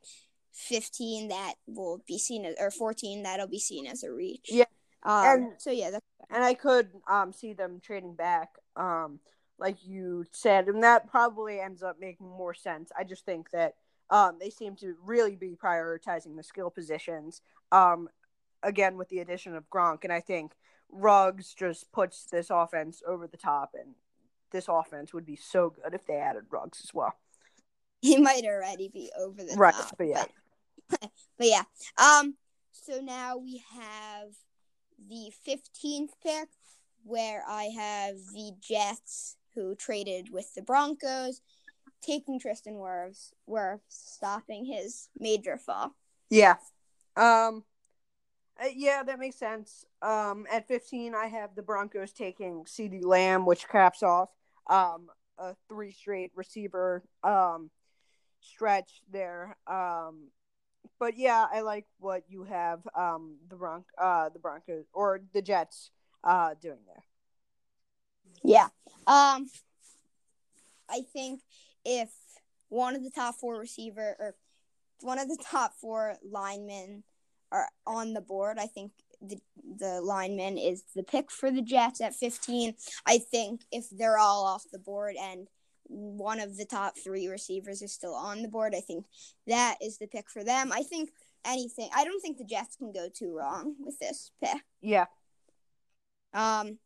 [0.52, 4.48] 15 that will be seen as or 14 that'll be seen as a reach.
[4.50, 4.64] Yeah.
[5.02, 9.20] Um, And- so yeah, that's and I could um see them trading back, um,
[9.58, 12.90] like you said, and that probably ends up making more sense.
[12.98, 13.74] I just think that
[14.10, 17.42] um they seem to really be prioritizing the skill positions.
[17.72, 18.08] Um,
[18.62, 20.52] again with the addition of Gronk, and I think
[20.90, 23.94] Ruggs just puts this offense over the top, and
[24.50, 27.14] this offense would be so good if they added Ruggs as well.
[28.00, 29.96] he might already be over the Right, top.
[29.98, 30.24] but yeah.
[30.88, 31.00] but,
[31.38, 31.62] but yeah.
[31.98, 32.34] Um.
[32.72, 34.28] So now we have
[35.08, 36.48] the fifteenth pick,
[37.04, 41.40] where I have the Jets, who traded with the Broncos,
[42.00, 45.96] taking Tristan Wirfs, Wirfs, stopping his major fall.
[46.30, 46.56] Yeah.
[47.16, 47.64] Um
[48.62, 49.84] uh, yeah, that makes sense.
[50.00, 54.28] Um at 15 I have the Broncos taking CeeDee Lamb which caps off
[54.68, 57.70] um a three straight receiver um
[58.40, 59.56] stretch there.
[59.66, 60.28] Um
[61.00, 65.42] but yeah, I like what you have um the Bronc uh the Broncos or the
[65.42, 65.90] Jets
[66.22, 67.02] uh doing there.
[68.42, 68.68] Yeah.
[69.06, 69.48] Um.
[70.90, 71.40] I think
[71.84, 72.10] if
[72.68, 74.34] one of the top four receiver or
[75.00, 77.04] one of the top four linemen
[77.52, 79.38] are on the board, I think the
[79.78, 82.74] the lineman is the pick for the Jets at 15.
[83.06, 85.48] I think if they're all off the board and
[85.84, 89.06] one of the top three receivers is still on the board, I think
[89.46, 90.70] that is the pick for them.
[90.72, 91.10] I think
[91.44, 91.90] anything.
[91.94, 94.62] I don't think the Jets can go too wrong with this pick.
[94.80, 95.06] Yeah.
[96.34, 96.78] Um,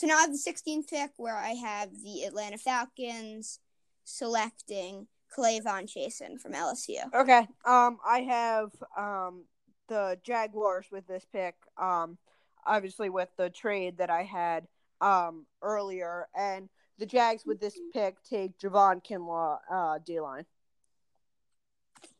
[0.00, 3.58] so now I have the 16th pick where I have the Atlanta Falcons
[4.04, 7.00] selecting K'Lavon Chaisson from LSU.
[7.14, 7.46] Okay.
[7.66, 9.44] Um, I have um
[9.88, 11.54] the Jaguars with this pick.
[11.76, 12.16] Um,
[12.64, 14.66] obviously with the trade that I had
[15.02, 20.46] um earlier, and the Jags with this pick take Javon Kinlaw, uh, D line.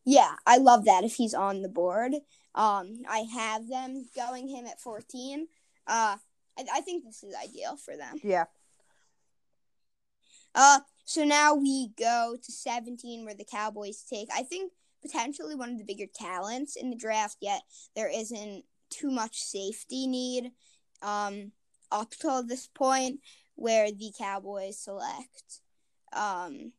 [0.05, 2.13] Yeah, I love that if he's on the board.
[2.55, 5.49] Um, I have them going him at 14.
[5.87, 6.17] Uh,
[6.61, 8.17] I, I think this is ideal for them.
[8.23, 8.45] Yeah.
[10.55, 15.71] Uh, so now we go to 17 where the Cowboys take, I think, potentially one
[15.71, 17.63] of the bigger talents in the draft, yet
[17.95, 20.51] there isn't too much safety need
[21.03, 21.53] um,
[21.91, 23.21] up till this point
[23.55, 25.61] where the Cowboys select
[26.13, 26.73] um,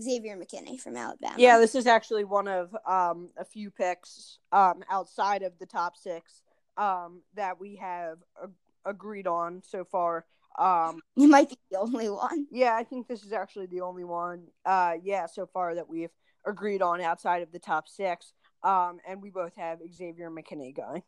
[0.00, 1.34] Xavier McKinney from Alabama.
[1.36, 5.96] Yeah, this is actually one of um a few picks um outside of the top
[5.96, 6.42] six
[6.76, 8.50] um that we have ag-
[8.88, 10.24] agreed on so far.
[10.58, 12.46] Um, You might be the only one.
[12.50, 14.48] yeah, I think this is actually the only one.
[14.64, 16.10] Uh, yeah, so far that we've
[16.44, 18.32] agreed on outside of the top six.
[18.64, 21.02] Um, and we both have Xavier McKinney going.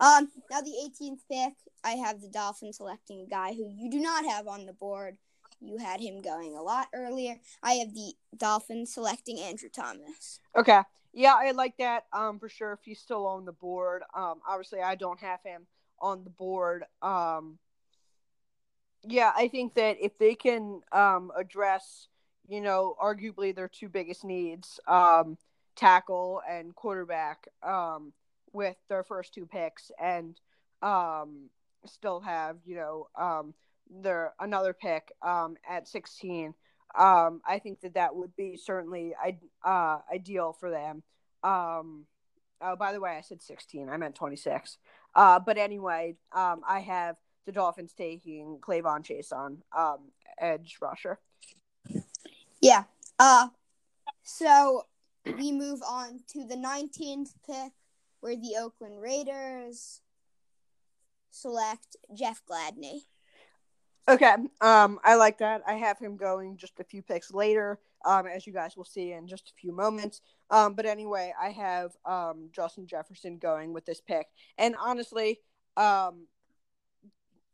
[0.00, 1.52] Um, now the 18th pick,
[1.84, 5.16] I have the Dolphins selecting a guy who you do not have on the board.
[5.60, 7.36] You had him going a lot earlier.
[7.62, 10.40] I have the Dolphins selecting Andrew Thomas.
[10.56, 10.80] Okay.
[11.12, 12.06] Yeah, I like that.
[12.12, 12.72] Um, for sure.
[12.72, 14.02] If he's still on the board.
[14.14, 15.66] Um, obviously I don't have him
[16.00, 16.84] on the board.
[17.02, 17.58] Um,
[19.06, 22.08] yeah, I think that if they can um address,
[22.48, 25.38] you know, arguably their two biggest needs, um,
[25.76, 28.12] tackle and quarterback, um,
[28.52, 30.38] with their first two picks and
[30.82, 31.48] um
[31.86, 33.54] still have, you know, um
[34.02, 36.54] their another pick um at 16
[36.98, 39.14] um i think that that would be certainly
[39.64, 41.02] uh ideal for them
[41.42, 42.06] um
[42.60, 44.78] oh by the way i said 16 i meant 26
[45.14, 51.18] uh but anyway um i have the dolphins taking K'Lavon Chaisson um edge rusher
[52.60, 52.84] Yeah.
[53.18, 53.48] Uh,
[54.22, 54.86] so
[55.24, 57.72] we move on to the 19th pick,
[58.20, 60.02] where the Oakland Raiders
[61.30, 63.00] select Jeff Gladney.
[64.08, 68.26] okay um i like that i have him going just a few picks later um
[68.26, 71.92] as you guys will see in just a few moments um but anyway i have
[72.04, 74.26] um justin jefferson going with this pick
[74.58, 75.38] and honestly
[75.76, 76.26] um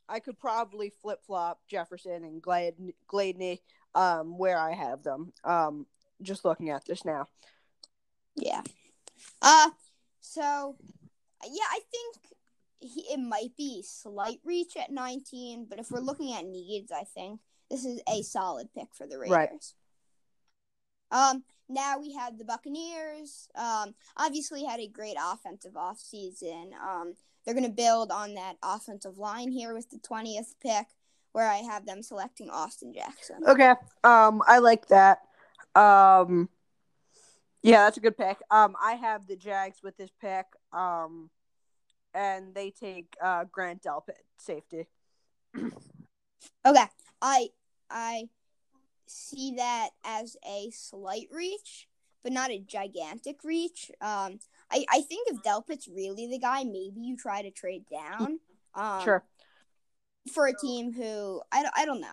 [0.09, 2.75] I could probably flip flop Jefferson and Glad
[3.09, 3.61] Gladney
[3.95, 5.33] um where I have them.
[5.45, 5.87] Um
[6.23, 7.27] just looking at this now.
[8.37, 8.63] Yeah.
[9.43, 9.71] Uh,
[10.21, 10.77] so
[11.45, 12.17] yeah, I think
[12.81, 17.05] he, it might be slight reach at 19, but if we're looking at needs, I
[17.05, 19.35] think this is a solid pick for the Raiders.
[19.37, 19.65] Right.
[21.11, 23.49] Um, now we have the Buccaneers.
[23.55, 26.73] Um, obviously had a great offensive offseason.
[26.75, 27.15] Um,
[27.47, 30.87] they're going to build on that offensive line here with the 20th pick,
[31.33, 33.37] where I have them selecting Austin Jackson.
[33.47, 33.75] Okay.
[34.03, 35.19] Um I like that.
[35.75, 36.49] Um
[37.63, 38.39] yeah, that's a good pick.
[38.51, 40.47] Um I have the Jags with this pick.
[40.73, 41.31] Um
[42.15, 44.87] and they take uh Grant Delpit safety.
[46.67, 46.85] Okay,
[47.23, 47.49] I
[47.91, 48.29] I
[49.07, 51.89] see that as a slight reach,
[52.23, 53.91] but not a gigantic reach.
[54.01, 54.39] Um,
[54.71, 58.39] I, I think if Delpit's really the guy, maybe you try to trade down.
[58.79, 59.25] Um, Sure.
[60.35, 62.13] For a team who I, don't- I don't know.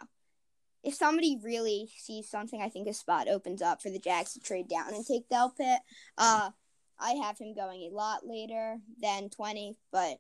[0.82, 4.40] If somebody really sees something, I think a spot opens up for the Jags to
[4.40, 5.80] trade down and take Delpit.
[6.18, 6.52] Uh,
[6.98, 10.20] I have him going a lot later than 20, but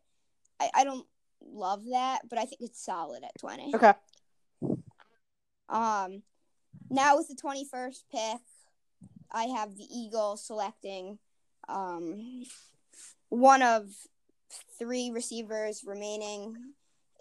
[0.59, 1.07] I, I don't
[1.45, 3.73] love that, but I think it's solid at 20.
[3.75, 3.93] Okay.
[5.69, 6.23] Um,
[6.89, 8.41] now with the 21st pick,
[9.31, 11.17] I have the Eagles selecting
[11.67, 12.45] um,
[13.29, 13.89] one of
[14.77, 16.55] three receivers remaining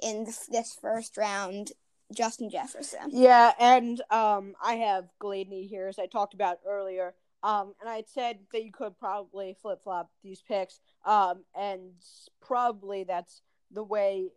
[0.03, 1.73] in this first round,
[2.15, 3.09] Justin Jefferson.
[3.11, 7.15] Yeah, and um, I have Gladney here, as I talked about earlier.
[7.43, 10.81] Um, and I said that you could probably flip flop these picks.
[11.05, 11.93] Um, and
[12.41, 14.29] probably that's the way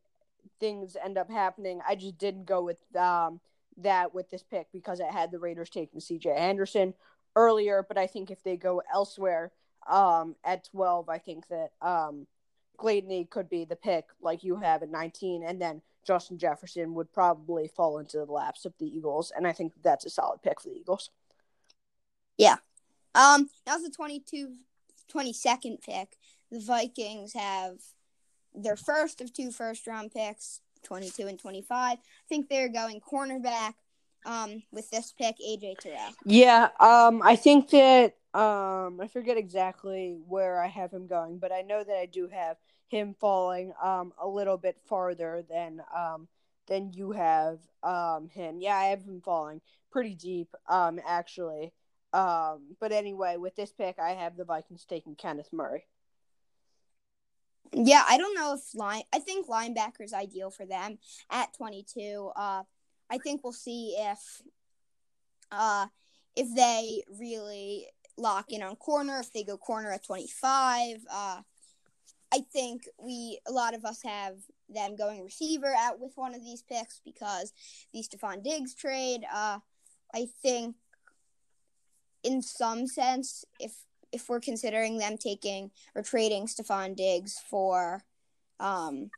[0.60, 1.82] things end up happening.
[1.88, 3.41] I just didn't go with um
[3.77, 6.29] that with this pick because it had the Raiders taking C.J.
[6.29, 6.93] Henderson
[7.35, 7.85] earlier.
[7.88, 9.51] But I think if they go elsewhere,
[9.88, 12.27] um, at twelve, I think that um,
[12.77, 17.11] Gladney could be the pick like you have at nineteen, and then Justin Jefferson would
[17.11, 20.61] probably fall into the laps of the Eagles, and I think that's a solid pick
[20.61, 21.09] for the Eagles.
[22.38, 22.57] Yeah.
[23.13, 24.55] Um, now the 22,
[25.13, 26.17] 22nd pick.
[26.51, 27.77] The Vikings have
[28.53, 31.98] their first of two first round picks, 22 and 25.
[31.98, 33.74] I think they're going cornerback
[34.26, 36.13] um, with this pick, AJ Terrell.
[36.26, 41.52] Yeah, um, I think that um, I forget exactly where I have him going, but
[41.52, 46.28] I know that I do have him falling um a little bit farther than um
[46.67, 48.60] than you have um him.
[48.60, 51.74] Yeah, I have him falling pretty deep um actually.
[52.13, 55.86] Um, but anyway, with this pick, I have the Vikings taking Kenneth Murray.
[57.73, 59.04] Yeah, I don't know if line.
[59.13, 60.97] I think linebacker is ideal for them
[61.30, 62.32] at 22.
[62.36, 62.63] Uh,
[63.10, 64.41] I think we'll see if,
[65.51, 65.88] uh,
[66.36, 69.19] if they really lock in on corner.
[69.19, 70.97] If they go corner at 25.
[71.12, 71.41] Uh,
[72.34, 74.36] I think we a lot of us have
[74.67, 77.54] them going receiver out with one of these picks because
[77.93, 79.21] the Stefon Diggs trade.
[79.34, 79.60] Uh,
[80.13, 80.75] I think,
[82.23, 83.73] in some sense, if
[84.15, 88.01] if we're considering them taking or trading Stefon Diggs for,
[88.62, 89.12] um,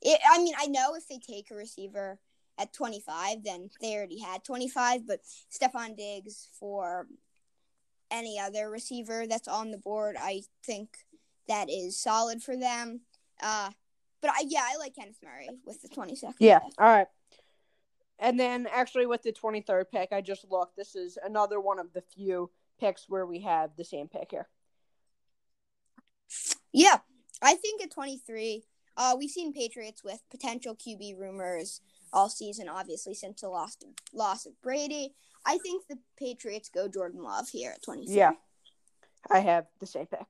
[0.00, 2.18] it, I mean, I know if they take a receiver
[2.58, 5.20] at 25, then they already had 25, but
[5.52, 7.06] Stefon Diggs for
[8.10, 10.96] any other receiver that's on the board, I think
[11.46, 13.00] that is solid for them.
[13.42, 13.70] Uh,
[14.22, 16.34] but I, yeah, I like Kenneth Murray with the 22nd.
[16.38, 16.60] Yeah.
[16.60, 16.72] pick.
[16.78, 17.06] All right.
[18.18, 20.76] And then actually with the 23rd pick, I just looked.
[20.76, 22.50] This is another one of the few
[22.80, 24.48] picks where we have the same pick here.
[26.72, 26.98] Yeah,
[27.42, 28.64] I think at 23,
[28.96, 31.80] uh, we've seen Patriots with potential QB rumors
[32.12, 33.76] all season, obviously, since the loss,
[34.12, 35.14] loss of Brady.
[35.46, 38.14] I think the Patriots go Jordan Love here at 23.
[38.14, 38.32] Yeah.
[39.30, 40.26] I have the same pick.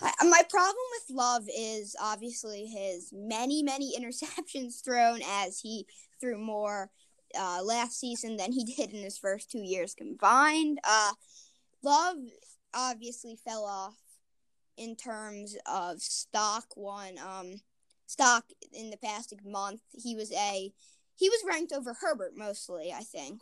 [0.00, 5.86] My problem with Love is obviously his many, many interceptions thrown as he
[6.20, 6.90] threw more
[7.38, 10.78] uh, last season than he did in his first two years combined.
[10.84, 11.12] Uh,
[11.82, 12.16] Love
[12.74, 13.96] obviously fell off
[14.76, 16.64] in terms of stock.
[16.76, 17.60] One um,
[18.06, 20.72] stock in the past month, he was a
[21.16, 22.92] he was ranked over Herbert mostly.
[22.92, 23.40] I think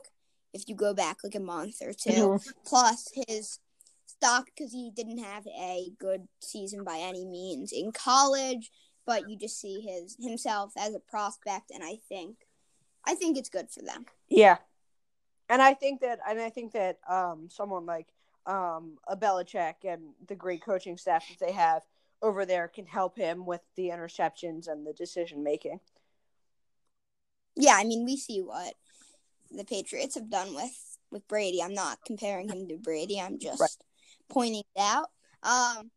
[0.52, 2.54] if you go back like a month or 2 Mhm.
[2.64, 3.60] plus his
[4.06, 8.70] stock because he didn't have a good season by any means in college,
[9.06, 12.48] but you just see his himself as a prospect, and I think,
[13.06, 14.06] I think it's good for them.
[14.28, 14.58] Yeah.
[15.48, 18.08] And I think that and I think that um someone like
[18.46, 21.82] um a Belichick and the great coaching staff that they have
[22.22, 25.80] over there can help him with the interceptions and the decision making.
[27.56, 28.74] Yeah, I mean we see what
[29.50, 31.60] the Patriots have done with with Brady.
[31.62, 33.20] I'm not comparing him to Brady.
[33.20, 33.70] I'm just Right.
[34.28, 35.10] pointing it out.
[35.42, 35.90] Um,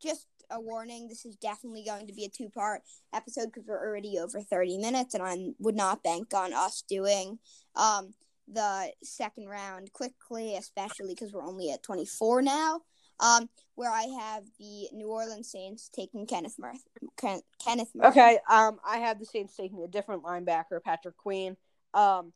[0.00, 3.86] just a warning: this is definitely going to be a two part episode because we're
[3.86, 7.38] already over 30 minutes, and I would not bank on us doing
[7.76, 8.14] um
[8.46, 12.82] the second round quickly, especially because we're only at 24 now.
[13.20, 16.80] Um, where I have the New Orleans Saints taking Kenneth Murray.
[17.16, 18.08] Ken- Kenneth Murray.
[18.08, 21.56] Okay, um I have the Saints taking a different linebacker, Patrick Queen.
[21.94, 22.32] Um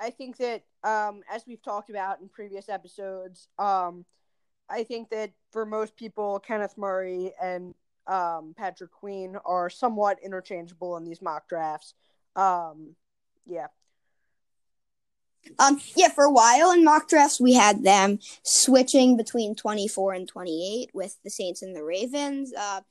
[0.00, 4.06] I think that um as we've talked about in previous episodes, um
[4.72, 7.74] I think that for most people Kenneth Murray and
[8.06, 11.94] um Patrick Queen are somewhat interchangeable in these mock drafts.
[12.34, 12.96] Um
[13.46, 13.66] yeah.
[15.58, 20.28] Um, yeah, for a while in mock drafts, we had them switching between 24 and
[20.28, 22.52] 28 with the Saints and the Ravens.
[22.56, 22.82] Uh,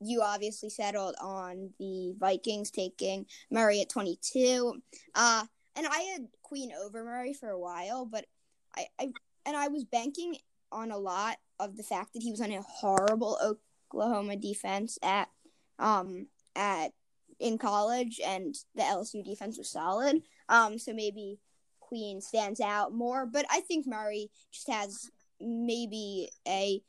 [0.00, 4.80] you obviously settled on the Vikings taking Murray at 22.
[5.14, 5.44] Uh,
[5.76, 8.26] and I had Queen over Murray for a while, but
[8.76, 9.12] I, I
[9.46, 10.36] and I was banking
[10.72, 13.38] on a lot of the fact that he was on a horrible
[13.92, 15.28] Oklahoma defense at
[15.78, 16.92] um at
[17.38, 20.22] in college and the LSU defense was solid.
[20.48, 21.38] Um so maybe
[21.80, 25.10] Queen stands out more, but I think Murray just has
[25.40, 26.82] maybe a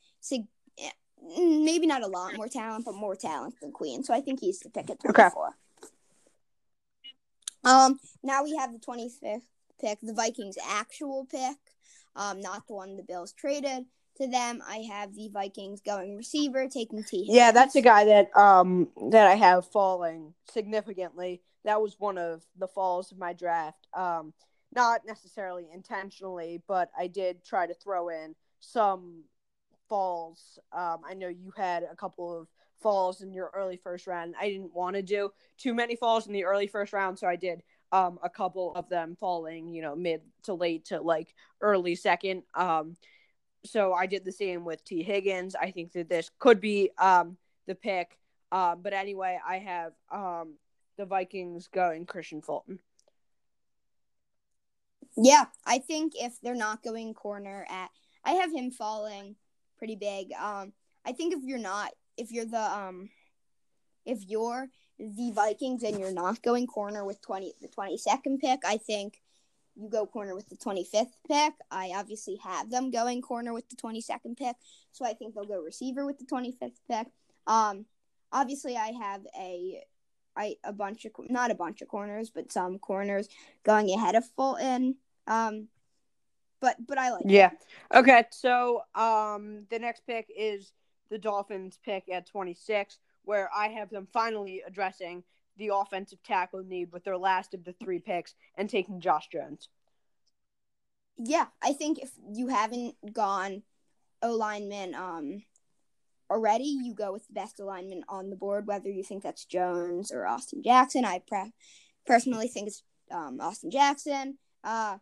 [1.37, 4.03] maybe not a lot more talent, but more talent than Queen.
[4.03, 5.47] So I think he's the pick at 24.
[5.47, 5.55] Okay.
[7.63, 9.41] Um, now we have the 25th
[9.79, 11.57] pick, the Vikings' actual pick,
[12.15, 13.85] um, not the one the Bills traded
[14.17, 14.61] to them.
[14.67, 17.19] I have the Vikings going receiver, taking T.
[17.19, 17.35] Higgins.
[17.35, 21.41] Yeah, that's a guy that um that I have falling significantly.
[21.63, 23.87] That was one of the falls of my draft.
[23.93, 24.33] Um,
[24.73, 29.23] not necessarily intentionally, but I did try to throw in some
[29.89, 30.59] falls.
[30.71, 32.47] Um, I know you had a couple of
[32.79, 34.33] falls in your early first round.
[34.39, 37.35] I didn't want to do too many falls in the early first round, so I
[37.35, 37.61] did
[37.91, 42.43] um, a couple of them falling, you know, mid to late to like early second.
[42.53, 42.95] Um,
[43.65, 45.03] so I did the same with T.
[45.03, 45.55] Higgins.
[45.55, 47.37] I think that this could be um,
[47.67, 48.17] the pick.
[48.51, 50.55] Um, but anyway, I have um,
[50.97, 52.79] the Vikings going Kristian Fulton.
[55.17, 57.89] Yeah, I think if they're not going corner at,
[58.23, 59.35] I have him falling
[59.77, 60.31] pretty big.
[60.33, 60.73] Um,
[61.05, 63.09] I think if you're not, if you're the um,
[64.05, 64.69] if you're
[65.01, 69.21] the Vikings and you're not going corner with twenty the twenty second pick, I think
[69.75, 71.53] you go corner with the twenty fifth pick.
[71.69, 74.55] I obviously have them going corner with the twenty second pick,
[74.91, 77.07] so I think they'll go receiver with the twenty fifth pick.
[77.47, 77.85] Um,
[78.31, 79.83] obviously I have a
[80.35, 83.27] I a bunch of not a bunch of corners, but some corners
[83.63, 84.95] going ahead of Fulton.
[85.27, 85.67] Um,
[86.59, 87.23] but but I like.
[87.25, 87.51] Yeah.
[87.93, 88.25] Okay.
[88.31, 90.71] So um, the next pick is
[91.09, 95.23] the Dolphins pick at 26, where I have them finally addressing
[95.57, 99.69] the offensive tackle need with their last of the three picks and taking Josh Jones.
[101.17, 103.63] Yeah, I think if you haven't gone
[104.23, 105.43] O lineman um
[106.31, 110.11] already, you go with the best alignment on the board, whether you think that's Jones
[110.11, 111.03] or Austin Jackson.
[111.03, 111.51] I pre-
[112.07, 114.37] personally think it's um, Austin Jackson.
[114.63, 114.97] Uh,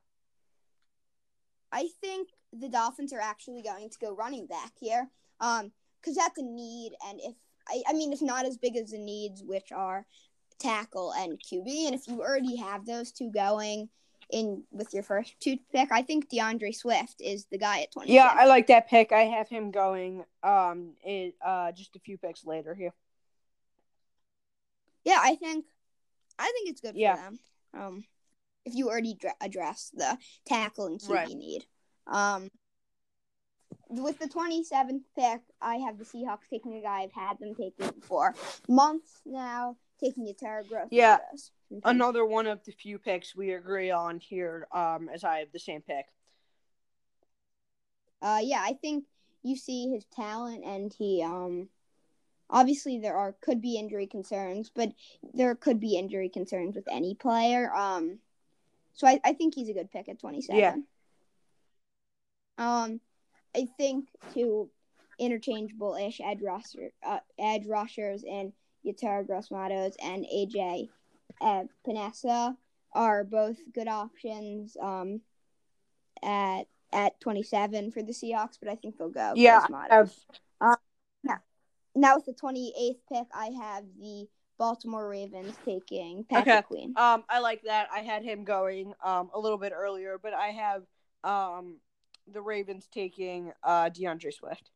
[1.71, 5.09] I think the Dolphins are actually going to go running back here,
[5.39, 7.35] um, because that's a need, and if
[7.69, 10.05] I, I mean, it's not as big as the needs, which are
[10.59, 13.89] tackle and QB, and if you already have those two going
[14.29, 18.13] in with your first two pick, I think D'Andre Swift is the guy at twenty.
[18.13, 19.11] Yeah, I like that pick.
[19.11, 22.93] I have him going um in uh just a few picks later here.
[25.05, 25.65] Yeah, I think,
[26.37, 27.15] I think it's good for yeah.
[27.15, 27.39] them.
[27.73, 28.03] Um,
[28.65, 31.27] if you already dra- address the tackle and QB right.
[31.29, 31.65] need.
[32.05, 32.49] Um,
[33.89, 37.91] with the 27th pick, I have the Seahawks taking a guy I've had them taking
[38.01, 38.35] for
[38.67, 40.87] months now, taking Yetur Gross.
[40.91, 41.17] Yeah,
[41.83, 45.59] another one of the few picks we agree on here, um, as I have the
[45.59, 46.05] same pick.
[48.21, 49.05] Uh, yeah, I think
[49.43, 51.69] you see his talent, and he, um,
[52.49, 54.89] obviously there are could be injury concerns, but
[55.33, 57.73] there could be injury concerns with any player.
[57.73, 58.19] Um,
[58.93, 60.59] so I, I think he's a good pick at 27.
[60.59, 60.75] Yeah.
[62.57, 62.99] Um,
[63.55, 64.69] I think two
[65.19, 68.53] interchangeable ish edge rusher, uh, edge rushers and
[68.85, 70.89] Yetur Gross-Matos and AJ
[71.41, 72.55] uh, Epenesa
[72.93, 74.77] are both good options.
[74.81, 75.21] Um,
[76.23, 79.33] at at 27 for the Seahawks, but I think they'll go.
[79.35, 79.65] Yeah.
[80.61, 80.75] Uh,
[81.23, 81.37] yeah.
[81.95, 84.27] Now with the 28th pick, I have the
[84.57, 86.61] Baltimore Ravens taking Patrick okay.
[86.63, 86.93] Queen.
[86.97, 87.89] Um, I like that.
[87.93, 90.83] I had him going um a little bit earlier, but I have
[91.23, 91.77] um
[92.33, 94.71] the Ravens taking uh D'Andre Swift.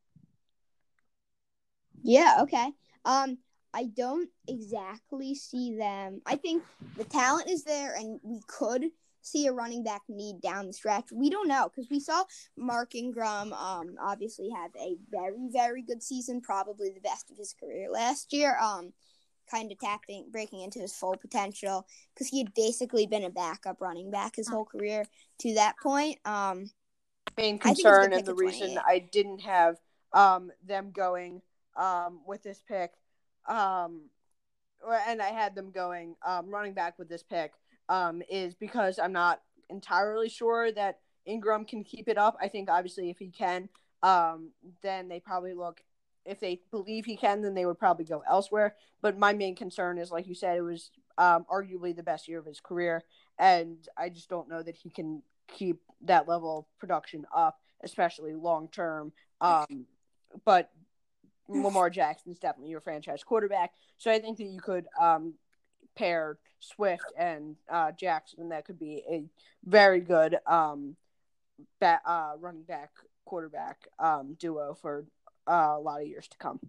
[2.03, 2.39] Yeah.
[2.41, 2.71] Okay.
[3.05, 3.37] Um,
[3.73, 6.21] I don't exactly see them.
[6.25, 6.63] I think
[6.95, 8.85] the talent is there, and we could
[9.21, 11.11] see a running back need down the stretch.
[11.11, 12.25] We don't know because we saw
[12.57, 17.53] Mark Ingram um obviously have a very very good season, probably the best of his
[17.59, 18.57] career last year.
[18.59, 18.93] Um,
[19.49, 23.81] kind of tapping, breaking into his full potential because he had basically been a backup
[23.81, 25.05] running back his whole career
[25.39, 26.17] to that point.
[26.25, 26.69] Um,
[27.38, 29.78] main concern and the reason I didn't have
[30.11, 31.41] um them going
[31.76, 32.91] um with this pick,
[33.47, 34.09] um,
[35.07, 37.53] and I had them going um running back with this pick
[37.89, 42.38] um is because I'm not entirely sure that Ingram can keep it up.
[42.41, 43.69] I think obviously if he can,
[44.01, 44.51] um,
[44.82, 45.82] then they probably look
[46.26, 48.76] if they believe he can, then they would probably go elsewhere.
[49.01, 52.39] But my main concern is, like you said, it was um, arguably the best year
[52.39, 53.03] of his career,
[53.38, 58.33] and I just don't know that he can keep that level of production up, especially
[58.33, 59.11] long term.
[59.41, 59.85] Um,
[60.45, 60.71] but
[61.47, 65.33] Lamar Jackson is definitely your franchise quarterback, so I think that you could um,
[65.95, 69.25] pair Swift and uh, Jackson, and that could be a
[69.65, 70.95] very good um,
[71.79, 72.91] ba- uh, running back
[73.25, 75.05] quarterback um, duo for
[75.47, 76.59] uh, a lot of years to come.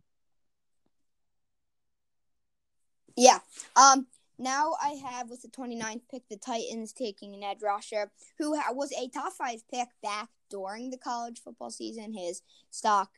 [3.16, 3.38] Yeah.
[3.76, 4.06] Um.
[4.38, 8.92] Now I have with the 29th pick the Titans taking an edge rusher who was
[8.92, 12.12] a top five pick back during the college football season.
[12.12, 13.10] His stock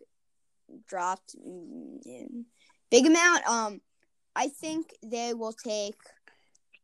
[0.86, 2.46] dropped in
[2.90, 3.46] big amount.
[3.48, 3.80] Um,
[4.34, 5.96] I think they will take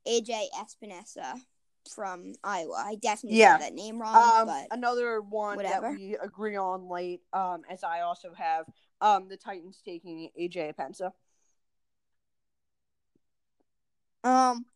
[0.07, 1.35] AJ Espinosa
[1.95, 2.83] from Iowa.
[2.87, 3.59] I definitely Yeah.
[3.59, 5.91] that name wrong, Um, but another one whatever.
[5.91, 8.67] that we agree on late, um, as I also have
[9.01, 11.13] um, the Titans taking AJ Pensa.
[14.25, 14.67] Um,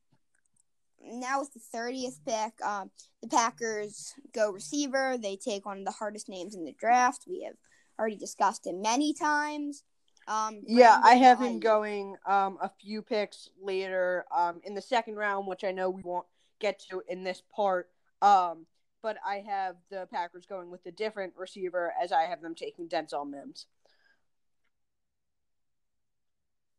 [1.03, 2.90] now with the thirtieth pick, um,
[3.22, 5.16] the Packers go receiver.
[5.16, 7.24] They take one of the hardest names in the draft.
[7.28, 7.55] We have
[7.99, 9.84] already discussed him many times.
[10.28, 15.14] Um, Yeah, I have him going um, a few picks later um, in the second
[15.14, 16.26] round, which I know we won't
[16.59, 17.88] get to in this part.
[18.20, 18.66] Um,
[19.03, 22.88] but I have the Packers going with a different receiver as I have them taking
[22.88, 23.66] Denzel Mims.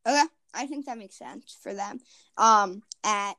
[0.06, 0.24] Okay,
[0.54, 2.00] I think that makes sense for them.
[2.38, 3.34] Um, at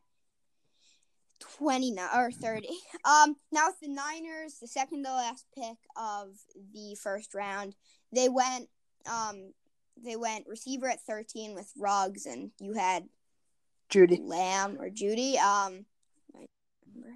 [1.58, 2.68] twenty nine or thirty.
[3.04, 6.28] Um, now with the Niners, the second to last pick of
[6.74, 7.74] the first round,
[8.12, 8.68] they went
[9.10, 9.52] um
[10.04, 13.08] they went receiver at thirteen with Ruggs, and you had
[13.90, 14.20] Jeudy.
[14.22, 15.38] Lamb or Jeudy.
[15.38, 15.86] Um,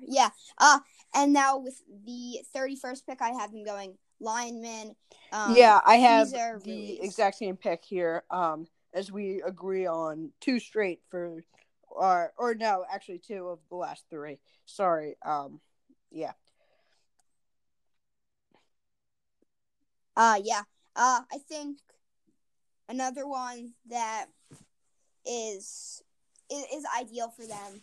[0.07, 0.31] yeah.
[0.59, 0.79] Uh,
[1.15, 4.95] and now with the thirty-first pick, I have them going lineman.
[5.33, 6.99] Um, yeah, I have Cesar the Ruiz.
[7.03, 8.25] exact same pick here.
[8.31, 11.43] Um, as we agree on two straight for,
[11.89, 14.39] or or no, actually two of the last three.
[14.67, 15.17] Sorry.
[15.25, 15.61] Um,
[16.11, 16.33] yeah.
[20.17, 20.63] Uh, yeah.
[20.95, 21.79] Uh, I think
[22.89, 24.27] another one that
[25.25, 26.03] is
[26.51, 27.83] is, is ideal for them.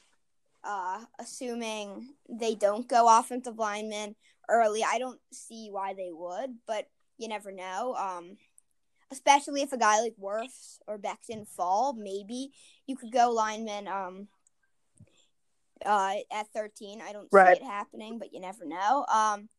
[0.64, 4.16] Uh, assuming they don't go offensive lineman
[4.49, 6.88] early, I don't see why they would, but
[7.18, 7.95] you never know.
[7.97, 8.38] Um,
[9.12, 12.51] especially if a guy like Wirfs or Becton fall, maybe
[12.88, 13.88] you could go lineman.
[13.88, 14.28] Um,
[15.86, 17.57] uh, at thirteen, I don't Right.
[17.57, 19.05] see it happening, but you never know.
[19.07, 19.49] Um,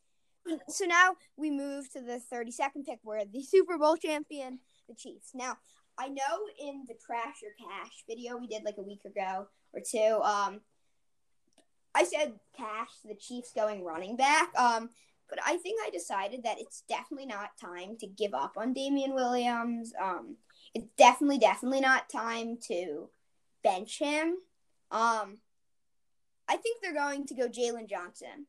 [0.69, 5.31] so now we move to the 32nd pick where the Super Bowl champion, the Chiefs.
[5.35, 5.57] Now,
[5.99, 9.81] I know in the Trash or Cash video we did like a week ago or
[9.81, 10.61] two, um,
[11.95, 14.57] I said Cash, the Chiefs going running back.
[14.59, 14.91] Um,
[15.31, 19.15] but I think I decided that it's definitely not time to give up on Damien
[19.15, 19.93] Williams.
[20.01, 20.37] Um,
[20.75, 23.09] it's definitely, definitely not time to
[23.63, 24.37] bench him.
[24.91, 25.39] Um,
[26.49, 28.47] I think they're going to go Jaylon Johnson,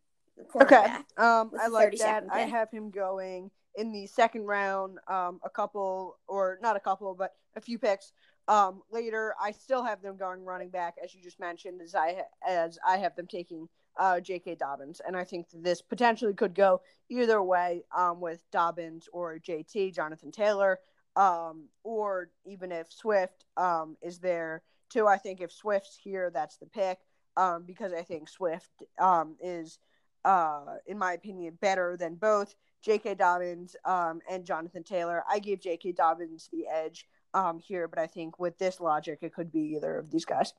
[0.55, 0.85] Okay.
[1.17, 2.23] Um, I like 32nd that.
[2.31, 4.97] I have him going in the second round.
[5.07, 8.11] Um, a couple or not a couple, but a few picks.
[8.47, 12.23] Um, later, I still have them going running back, as you just mentioned, as I
[12.47, 14.55] as I have them taking uh, J.K.
[14.55, 17.83] Dobbins, and I think this potentially could go either way.
[17.95, 19.91] Um, with Dobbins or J.T.
[19.91, 20.79] Jonathan Taylor,
[21.15, 25.07] um, or even if Swift um is there too.
[25.07, 26.99] I think if Swift's here, that's the pick.
[27.37, 29.79] Um, because I think Swift um is
[30.25, 33.15] uh, in my opinion, better than both J.K.
[33.15, 35.23] Dobbins um, and Jonathan Taylor.
[35.29, 35.93] I gave J.K.
[35.93, 39.97] Dobbins the edge um, here, but I think with this logic, it could be either
[39.97, 40.53] of these guys.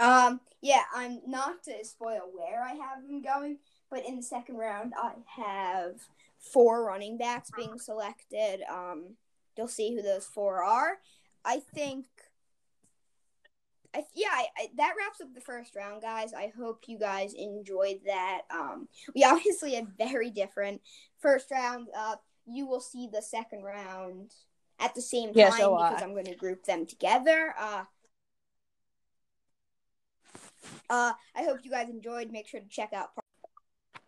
[0.00, 3.58] Um, yeah, I'm not to spoil where I have them going,
[3.90, 5.94] but in the second round, I have
[6.38, 8.60] four running backs being selected.
[8.70, 9.16] Um,
[9.56, 10.98] you'll see who those four are.
[11.44, 12.06] I think.
[13.94, 16.34] I, yeah, I, I, that wraps up the first round, guys.
[16.34, 18.42] I hope you guys enjoyed that.
[18.50, 20.82] Um, we obviously had very different
[21.18, 21.88] first round.
[21.96, 22.16] Uh,
[22.46, 24.32] you will see the second round
[24.78, 27.54] at the same time Yeah, so will because I'm going to group them together.
[27.58, 27.84] Uh,
[30.90, 32.30] uh, I hope you guys enjoyed.
[32.30, 33.14] Make sure to check out.
[33.14, 34.02] Part-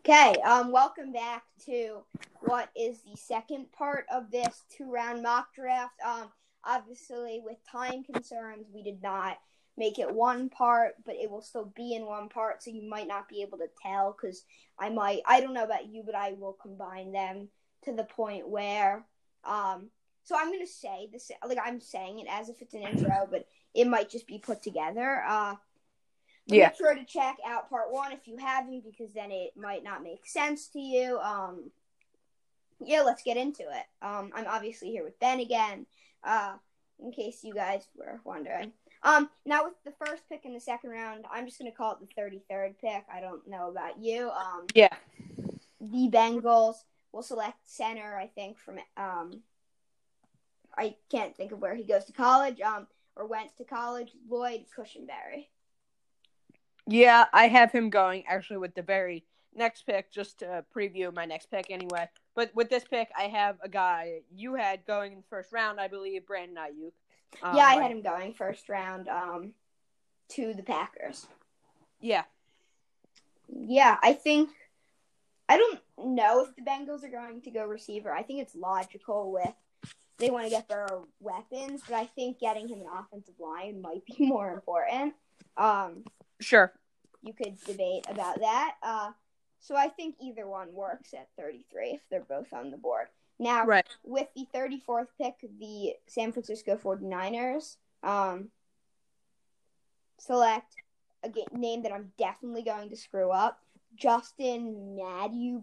[0.00, 2.04] okay, um, welcome back to
[2.40, 5.94] what is the second part of this two-round mock draft.
[6.04, 6.28] Um,
[6.64, 9.36] obviously, with time concerns, we did not
[9.76, 13.08] make it one part, but it will still be in one part, so you might
[13.08, 14.44] not be able to tell because
[14.78, 15.20] I might.
[15.26, 17.48] I don't know about you, but I will combine them
[17.84, 19.04] to the point where,
[19.44, 19.90] um.
[20.24, 23.46] So I'm gonna say this, like I'm saying it as if it's an intro, but
[23.74, 25.22] it might just be put together.
[25.24, 25.54] Uh,
[26.46, 26.68] Yeah.
[26.68, 30.02] Make sure to check out part one if you haven't, because then it might not
[30.02, 31.18] make sense to you.
[31.18, 31.70] Um,
[32.78, 33.86] yeah, let's get into it.
[34.02, 35.86] Um, I'm obviously here with Ben again.
[36.22, 36.54] Uh,
[37.02, 38.72] in case you guys were wondering.
[39.02, 41.98] Um, now with the first pick in the second round, I'm just gonna call it
[42.00, 43.04] the 33rd pick.
[43.12, 44.30] I don't know about you.
[44.30, 44.94] Um, Yeah.
[45.80, 46.76] the Bengals
[47.12, 48.16] will select center.
[48.16, 49.42] I think from um,
[50.76, 52.60] I can't think of where he goes to college.
[52.60, 52.86] Um,
[53.16, 54.12] or went to college.
[54.28, 55.48] Lloyd Cushenberry.
[56.86, 59.24] Yeah, I have him going actually with the very
[59.54, 62.08] next pick, just to preview my next pick anyway.
[62.34, 65.80] But with this pick, I have a guy you had going in the first round,
[65.80, 66.92] I believe, Brandon Aiyuk.
[67.42, 69.52] Um, yeah, I right- had him going first round um,
[70.30, 71.26] to the Packers.
[72.00, 72.24] Yeah,
[73.48, 74.50] Yeah, I think
[75.48, 78.12] I don't know if the Bengals are going to go receiver.
[78.12, 79.54] I think it's logical with
[80.18, 80.88] they want to get their
[81.20, 85.14] weapons, but I think getting him an offensive line might be more important.
[85.56, 86.04] Um,
[86.40, 86.72] sure.
[87.22, 88.74] you could debate about that.
[88.82, 89.10] Uh,
[89.60, 93.08] so I think either one works at 33 if they're both on the board.
[93.38, 93.86] Now, Right.
[94.04, 98.50] with the 34th pick, the San Francisco 49ers um,
[100.18, 100.74] select
[101.24, 103.60] a name that I'm definitely going to screw up
[103.96, 105.62] Justin Madubuike.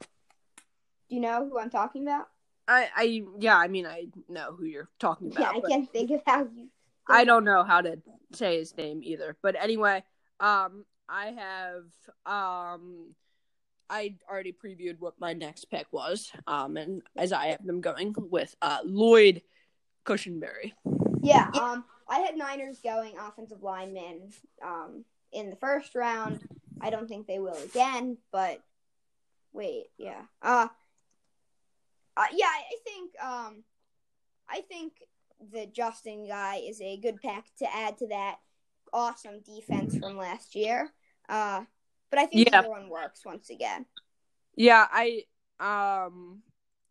[0.00, 2.28] Do you know who I'm talking about?
[2.68, 5.40] I, I, yeah, I mean, I know who you're talking about.
[5.40, 5.50] Yeah.
[5.50, 6.68] I but can't think of how you.
[7.10, 7.98] I don't know how to
[8.32, 9.36] say his name either.
[9.42, 10.04] But anyway,
[10.38, 11.84] um, I have,
[12.26, 13.14] um,
[13.88, 16.30] I already previewed what my next pick was.
[16.46, 19.42] Um, and as I have them going with uh Lloyd
[20.04, 20.72] Cushenberry.
[21.22, 24.30] Yeah, um, I had Niners going offensive lineman
[24.64, 26.40] um, in the first round.
[26.80, 28.62] I don't think they will again, but
[29.52, 30.68] wait, yeah, uh,
[32.16, 33.64] uh yeah, I I think um,
[34.48, 34.94] I think
[35.52, 38.36] the Justin guy is a good pick to add to that
[38.92, 40.90] awesome defense from last year.
[41.28, 41.64] Uh,
[42.10, 42.62] but I think Yeah.
[42.62, 43.86] one works once again.
[44.56, 45.24] Yeah, I
[45.60, 46.42] um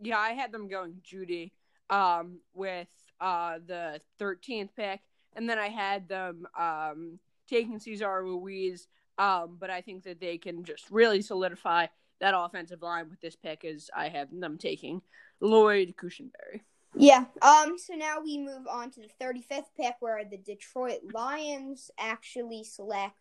[0.01, 1.51] yeah, I had them going Jeudy
[1.89, 2.87] um with
[3.19, 5.01] uh the 13th pick
[5.35, 7.19] and then I had them um
[7.49, 8.87] taking Cesar Ruiz
[9.17, 11.87] um but I think that they can just really solidify
[12.21, 15.01] that offensive line with this pick as I have them taking
[15.41, 16.61] Lloyd Cushenberry.
[16.95, 17.25] Yeah.
[17.41, 17.77] Um.
[17.77, 23.17] So now we move on to the 35th pick, where the Detroit Lions actually select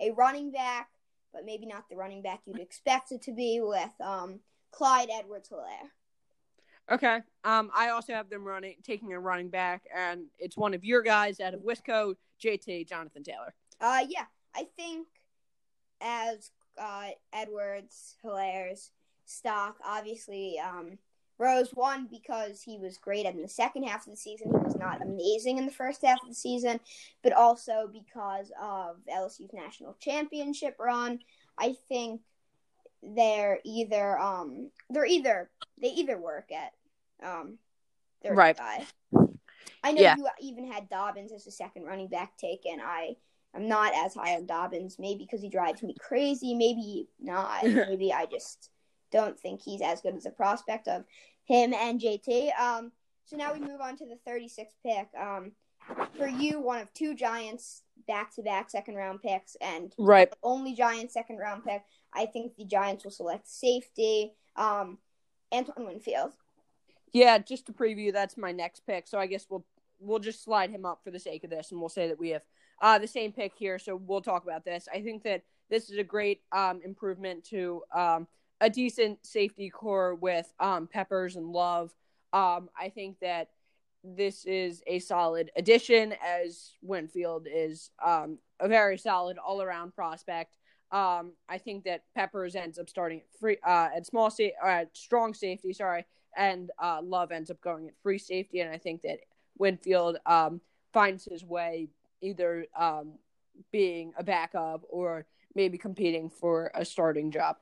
[0.00, 0.88] a running back,
[1.32, 4.40] but maybe not the running back you'd expect it to be, with um
[4.70, 5.90] Clyde Edwards-Helaire.
[6.90, 7.20] Okay.
[7.44, 11.02] Um I also have them running taking a running back and it's one of your
[11.02, 13.54] guys out of Wisco, JT Jonathan Taylor.
[13.80, 14.04] Uh.
[14.08, 14.24] Yeah.
[14.54, 15.08] I think
[16.00, 18.92] as uh Edwards Helaire's
[19.24, 20.98] stock, obviously um
[21.38, 24.48] Rose won because he was great in the second half of the season.
[24.50, 26.80] He was not amazing in the first half of the season,
[27.22, 31.20] but also because of LSU's national championship run.
[31.56, 32.22] I think
[33.02, 35.48] they're either um they're either
[35.80, 36.72] they either work at
[37.24, 37.58] um
[38.22, 38.56] their Right.
[38.56, 38.84] guy.
[39.84, 40.16] I know Yeah.
[40.16, 42.80] you even had Dobbins as a second running back taken.
[42.80, 43.16] I
[43.54, 47.62] am not as high on Dobbins, maybe because he drives me crazy, maybe not.
[47.64, 48.70] maybe I just
[49.10, 51.04] don't think he's as good as a prospect of
[51.44, 52.58] him and JT.
[52.58, 52.92] Um,
[53.24, 55.08] so now we move on to the 36th pick.
[55.18, 55.52] Um,
[56.16, 60.32] for you, one of two Giants back to back second round picks, and Right.
[60.42, 61.82] only Giants second round pick.
[62.12, 64.34] I think the Giants will select safety.
[64.56, 64.98] Um,
[65.52, 66.32] Antoine Winfield.
[67.12, 69.06] Yeah, just to preview, that's my next pick.
[69.06, 69.64] So I guess we'll
[70.00, 72.30] we'll just slide him up for the sake of this, and we'll say that we
[72.30, 72.42] have
[72.80, 73.78] uh, the same pick here.
[73.78, 74.88] So we'll talk about this.
[74.92, 78.26] I think that this is a great um, improvement to um,
[78.60, 81.92] a decent safety core with um, Peppers and Love.
[82.32, 83.50] Um, I think that
[84.04, 90.56] this is a solid addition, as Winfield is um, a very solid all around prospect.
[90.90, 94.68] Um, I think that Peppers ends up starting at free uh, at small sa- uh,
[94.68, 95.72] at strong safety.
[95.72, 96.06] Sorry,
[96.36, 98.60] and uh, Love ends up going at free safety.
[98.60, 99.18] And I think that
[99.58, 100.60] Winfield um,
[100.92, 101.88] finds his way
[102.22, 103.14] either um,
[103.72, 107.56] being a backup or maybe competing for a starting job.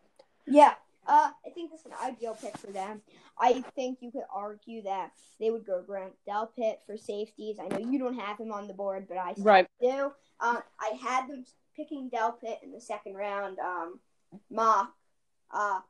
[0.47, 0.75] Yeah.
[1.07, 3.01] Uh, I think this is an ideal pick for them.
[3.39, 7.59] I think you could argue that they would go Grant Delpit for safeties.
[7.61, 9.69] I know you don't have him on the board, but I Right.
[9.81, 10.13] do.
[10.41, 11.45] Um, I had them
[11.77, 14.01] picking Delpit in the second round um,
[14.51, 14.93] mock.
[15.51, 15.81] Uh,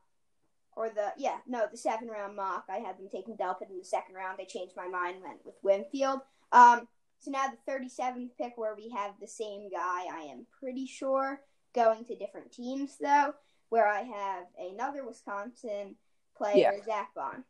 [0.75, 2.65] or the yeah no the seven round mock.
[2.69, 4.37] I had them taking Delpit in the second round.
[4.37, 6.19] They changed my mind, went with Winfield.
[6.51, 6.87] Um,
[7.19, 10.05] so now the thirty seventh pick, where we have the same guy.
[10.13, 11.41] I am pretty sure
[11.73, 13.33] going to different teams though,
[13.69, 15.95] where I have another Wisconsin
[16.37, 17.43] player, Zack Baun.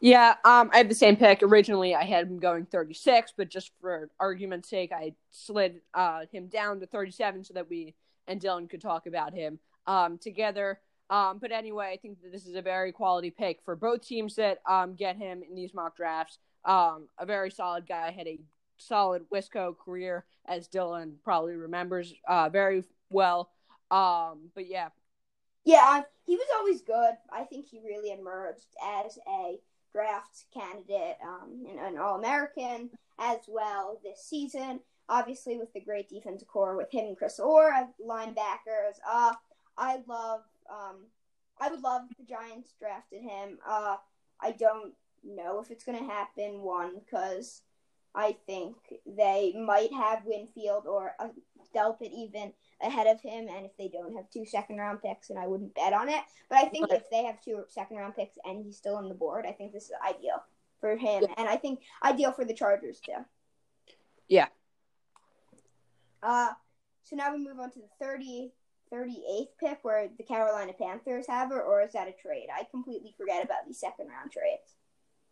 [0.00, 1.42] Yeah, um, I have the same pick.
[1.42, 6.46] Originally, I had him going 36, but just for argument's sake, I slid uh, him
[6.46, 7.94] down to 37 so that we
[8.26, 10.80] and Dylan could talk about him um, together.
[11.10, 14.36] Um, but anyway, I think that this is a very quality pick for both teams
[14.36, 16.38] that um, get him in these mock drafts.
[16.64, 18.38] Um, a very solid guy, had a
[18.78, 23.50] solid Wisco career, as Dylan probably remembers uh, very well.
[23.90, 24.88] Um, but yeah,
[25.64, 27.14] Yeah, he was always good.
[27.32, 29.58] I think he really emerged as a
[29.92, 34.80] draft candidate um, and an All American as well this season.
[35.08, 38.98] obviously with the great defensive core with him and Chris Orr as linebackers.
[39.08, 39.32] Uh,
[39.76, 40.40] I love.
[40.70, 41.06] Um,
[41.60, 43.58] I would love if the Giants drafted him.
[43.66, 43.96] Uh,
[44.40, 46.62] I don't know if it's gonna happen.
[46.62, 47.62] One, because
[48.14, 51.28] I think they might have Winfield or uh,
[51.74, 52.52] Delpit even
[52.82, 55.74] ahead of him, and if they don't have two second round picks, and I wouldn't
[55.74, 56.22] bet on it.
[56.48, 59.14] But I think if they have two second round picks and he's still on the
[59.14, 60.42] board, I think this is ideal
[60.80, 63.24] for him, and I think ideal for the Chargers too.
[64.28, 64.48] Yeah.
[66.22, 66.50] Uh,
[67.04, 68.50] so now we move on to the 30,
[68.92, 72.48] 38th pick where the Carolina Panthers have her, or is that a trade?
[72.54, 74.74] I completely forget about these second round trades.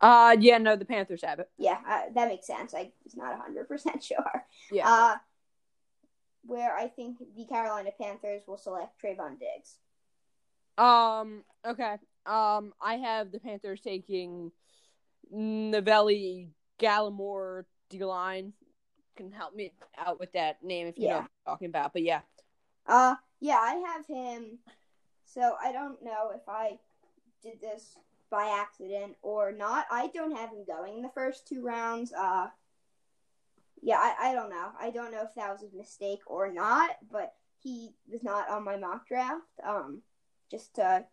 [0.01, 1.49] Uh, yeah, no, the Panthers have it.
[1.57, 2.73] Yeah, uh, that makes sense.
[2.73, 4.45] I was not 100% sure.
[4.71, 4.87] Yeah.
[4.87, 5.15] Uh,
[6.45, 9.77] where I think the Carolina Panthers will select Trevon Diggs.
[10.77, 11.43] Um.
[11.65, 11.95] Okay.
[12.25, 12.73] Um.
[12.81, 14.51] I have the Panthers taking
[15.31, 16.47] Neville
[16.79, 18.53] Gallimore D line.
[19.15, 21.93] Can help me out with that name if you know what I'm talking about.
[21.93, 22.21] But yeah.
[22.87, 24.57] Uh, yeah, I have him.
[25.25, 26.79] So I don't know if I
[27.43, 27.95] did this
[28.29, 29.85] by accident or not.
[29.91, 32.11] I don't have him going in the first two rounds.
[32.11, 32.47] Uh,
[33.83, 34.69] yeah, I, I don't know.
[34.79, 38.63] I don't know if that was a mistake or not, but he was not on
[38.63, 39.41] my mock draft.
[39.63, 40.01] Um,
[40.49, 41.05] just to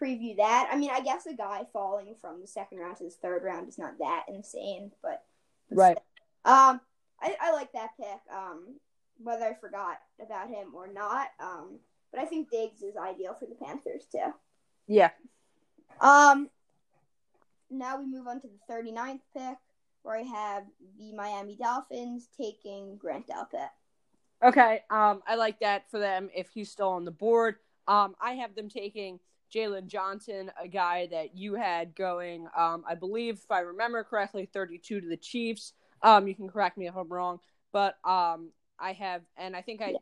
[0.00, 0.68] preview that.
[0.72, 3.68] I mean, I guess a guy falling from the second round to the third round
[3.68, 5.24] is not that insane, but
[5.70, 5.98] Right.
[6.44, 6.80] um,
[7.20, 8.20] I, I like that pick.
[8.32, 8.76] Um,
[9.22, 11.28] whether I forgot about him or not.
[11.40, 11.78] Um,
[12.12, 14.32] but I think Diggs is ideal for the Panthers too.
[14.86, 15.10] Yeah.
[16.00, 16.48] Um,
[17.70, 19.56] now we move on to the 39th pick,
[20.02, 20.64] where I have
[20.98, 23.68] the Miami Dolphins taking Grant Delpit.
[24.42, 24.82] Okay.
[24.90, 25.22] Um.
[25.26, 27.56] I like that for them if he's still on the board.
[27.86, 28.14] Um.
[28.20, 29.20] I have them taking
[29.54, 32.46] Jaylon Johnson, a guy that you had going.
[32.56, 32.84] Um.
[32.88, 35.72] I believe if I remember correctly, thirty-two to the Chiefs.
[36.02, 36.28] Um.
[36.28, 37.40] You can correct me if I'm wrong,
[37.72, 38.50] but um.
[38.80, 39.94] I have, and I think I,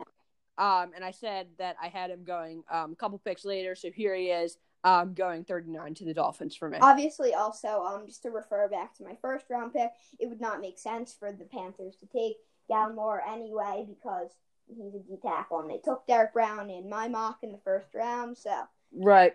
[0.58, 3.74] um, and I said that I had him going um, a couple picks later.
[3.74, 6.78] So here he is, um, going 39 to the Dolphins for me.
[6.80, 10.60] Obviously, also, um, just to refer back to my first round pick, it would not
[10.60, 12.36] make sense for the Panthers to take
[12.70, 14.30] Gallimore anyway because
[14.68, 17.92] he's a D tackle, and they took Derrick Brown in my mock in the first
[17.94, 18.38] round.
[18.38, 18.62] So,
[18.92, 19.34] Right.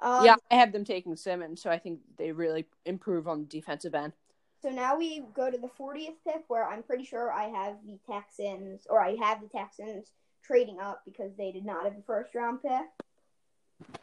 [0.00, 3.46] um, yeah, I have them taking Simmons, so I think they really improve on the
[3.46, 4.12] defensive end.
[4.60, 7.98] So now we go to the 40th pick, where I'm pretty sure I have the
[8.06, 12.34] Texans, or I have the Texans trading up because they did not have a first
[12.34, 12.84] round pick.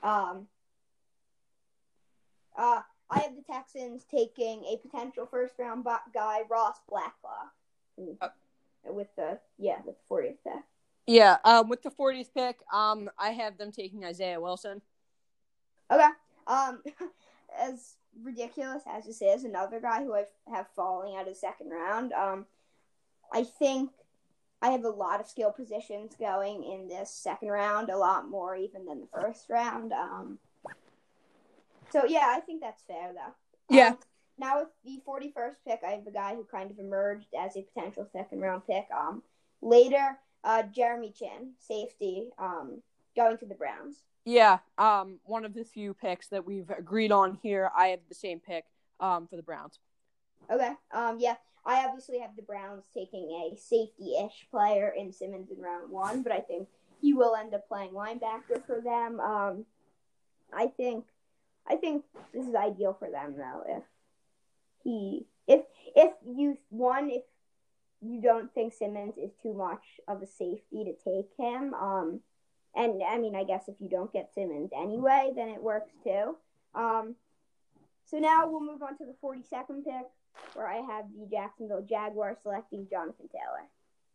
[0.03, 0.47] Um,
[2.57, 7.53] uh, I have the Texans taking a potential first round guy, Ross Blacklock,
[8.21, 8.29] Uh.
[8.85, 10.63] with the yeah with the 40th pick.
[11.05, 14.81] Yeah, um, with the 40th pick, um, I have them taking Isaiah Wilson.
[15.89, 16.09] Okay.
[16.47, 16.83] Um,
[17.57, 22.11] as ridiculous as this is, another guy who I have falling out of second round.
[22.11, 22.45] Um,
[23.31, 23.91] I think
[24.61, 28.55] I have a lot of skill positions going in this second round, a lot more
[28.55, 29.93] even than the first round.
[29.93, 30.39] Um,
[31.91, 33.75] so yeah, I think that's fair though.
[33.75, 33.89] Yeah.
[33.89, 33.97] Um,
[34.39, 37.61] now with the 41st pick, I have a guy who kind of emerged as a
[37.61, 38.87] potential second round pick.
[38.95, 39.23] Um,
[39.61, 42.81] later, uh, Jeremy Chinn, safety, um,
[43.15, 44.03] going to the Browns.
[44.25, 47.71] Yeah, um, one of the few picks that we've agreed on here.
[47.75, 48.65] I have the same pick
[48.99, 49.79] um, for the Browns.
[50.51, 50.73] Okay.
[50.91, 51.17] Um.
[51.19, 51.35] Yeah.
[51.67, 56.31] I obviously have the Browns taking a safety-ish player in Simmons in round one, but
[56.31, 56.67] I think
[57.01, 59.19] he will end up playing linebacker for them.
[59.19, 59.65] Um.
[60.53, 61.05] I think.
[61.69, 63.63] I think this is ideal for them though.
[63.67, 63.83] If
[64.83, 65.65] he, if
[65.95, 67.23] if you one, if
[68.01, 72.21] you don't think Simmons is too much of a safety to take him, um,
[72.73, 76.37] and I mean, I guess if you don't get Simmons anyway, then it works too.
[76.73, 77.15] Um.
[78.05, 80.07] So now we'll move on to the 42nd pick
[80.53, 83.67] where I have the Jacksonville Jaguars selecting Jonathan Taylor.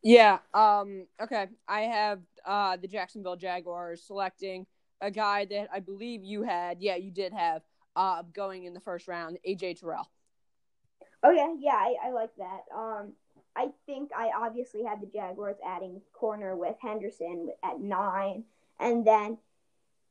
[0.02, 0.38] Yeah.
[0.54, 1.06] Um.
[1.20, 1.46] Okay.
[1.68, 4.66] I have uh the Jacksonville Jaguars selecting
[5.00, 6.80] a guy that I believe you had.
[6.80, 7.62] Yeah, you did have.
[7.94, 10.08] Uh, going in the first round, AJ Terrell.
[11.22, 12.60] Okay, yeah, I, I like that.
[12.74, 13.12] Um,
[13.54, 18.44] I think I obviously had the Jaguars adding corner with Henderson at nine,
[18.80, 19.36] and then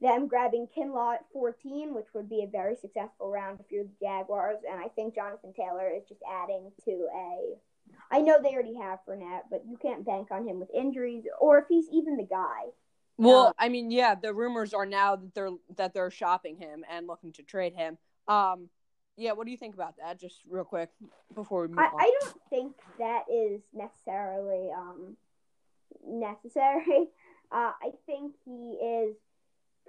[0.02, 4.06] them grabbing Kinlaw at 14, which would be a very successful round if you're the
[4.06, 4.58] Jaguars.
[4.70, 7.56] And I think Jonathan Taylor is just adding to a.
[8.10, 11.60] I know they already have Fournette, but you can't bank on him with injuries, or
[11.60, 12.72] if he's even the guy.
[13.18, 16.84] Well, Um, I mean, yeah, the rumors are now that they're that they're shopping him
[16.90, 17.98] and looking to trade him.
[18.28, 18.70] Um,
[19.18, 20.20] yeah, what do you think about that?
[20.20, 20.90] Just real quick
[21.36, 22.00] before we move I, on.
[22.00, 25.18] I don't think that is necessarily um,
[26.06, 27.10] necessary.
[27.54, 29.18] Uh, I think he is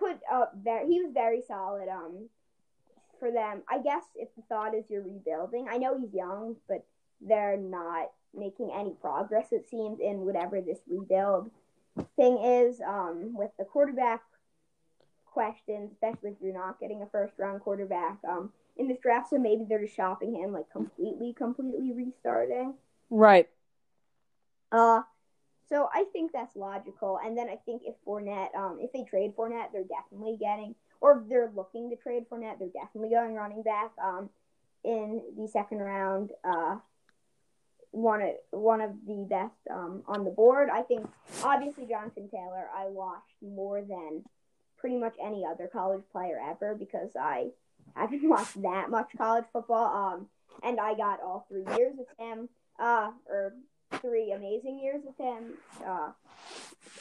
[0.02, 0.86] put up very.
[0.88, 1.88] He was very solid.
[1.88, 2.28] Um,
[3.18, 6.84] for them, I guess if the thought is you're rebuilding, I know he's young, but
[7.20, 9.52] they're not making any progress.
[9.52, 11.50] It seems in whatever this rebuild
[12.16, 14.22] thing is um, with the quarterback
[15.26, 19.30] question, especially if you're not getting a first round quarterback um, in this draft.
[19.30, 22.74] So maybe they're just shopping him like completely, completely restarting.
[23.08, 23.48] Right.
[24.72, 25.02] Uh,
[25.72, 27.18] so I think that's logical.
[27.24, 31.22] And then I think if Fournette, um, if they trade Fournette, they're definitely getting, or
[31.22, 34.28] if they're looking to trade Fournette, they're definitely going running back um,
[34.84, 36.30] in the second round.
[36.44, 36.76] Uh,
[37.90, 40.68] one of one of the best um, on the board.
[40.70, 41.08] I think
[41.42, 42.66] obviously Jonathan Taylor.
[42.76, 44.24] I watched more than
[44.76, 47.48] pretty much any other college player ever because I
[47.94, 49.86] haven't watched that much college football.
[49.86, 50.26] Um,
[50.62, 52.50] and I got all three years with him.
[52.78, 53.54] Uh, or
[54.00, 55.54] three amazing years with him.
[55.84, 56.10] Uh,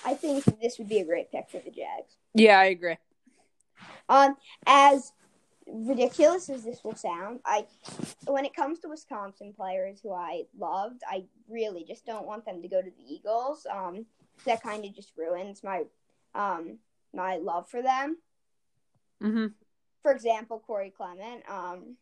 [0.05, 2.17] I think this would be a great pick for the Jags.
[2.33, 2.97] Yeah, I agree.
[4.09, 4.35] Um,
[4.65, 5.13] as
[5.67, 7.65] ridiculous as this will sound, I
[8.25, 12.61] when it comes to Wisconsin players who I loved, I really just don't want them
[12.61, 13.65] to go to the Eagles.
[13.71, 14.05] Um,
[14.45, 15.83] that kind of just ruins my
[16.35, 16.77] um
[17.13, 18.17] my love for them.
[19.21, 19.47] Mm-hmm.
[20.01, 21.95] For example, Corey Clement, um,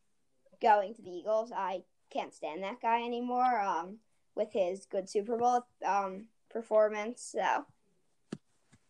[0.61, 3.59] going to the Eagles, I can't stand that guy anymore.
[3.59, 3.97] Um,
[4.39, 7.65] with his good Super Bowl um performance, so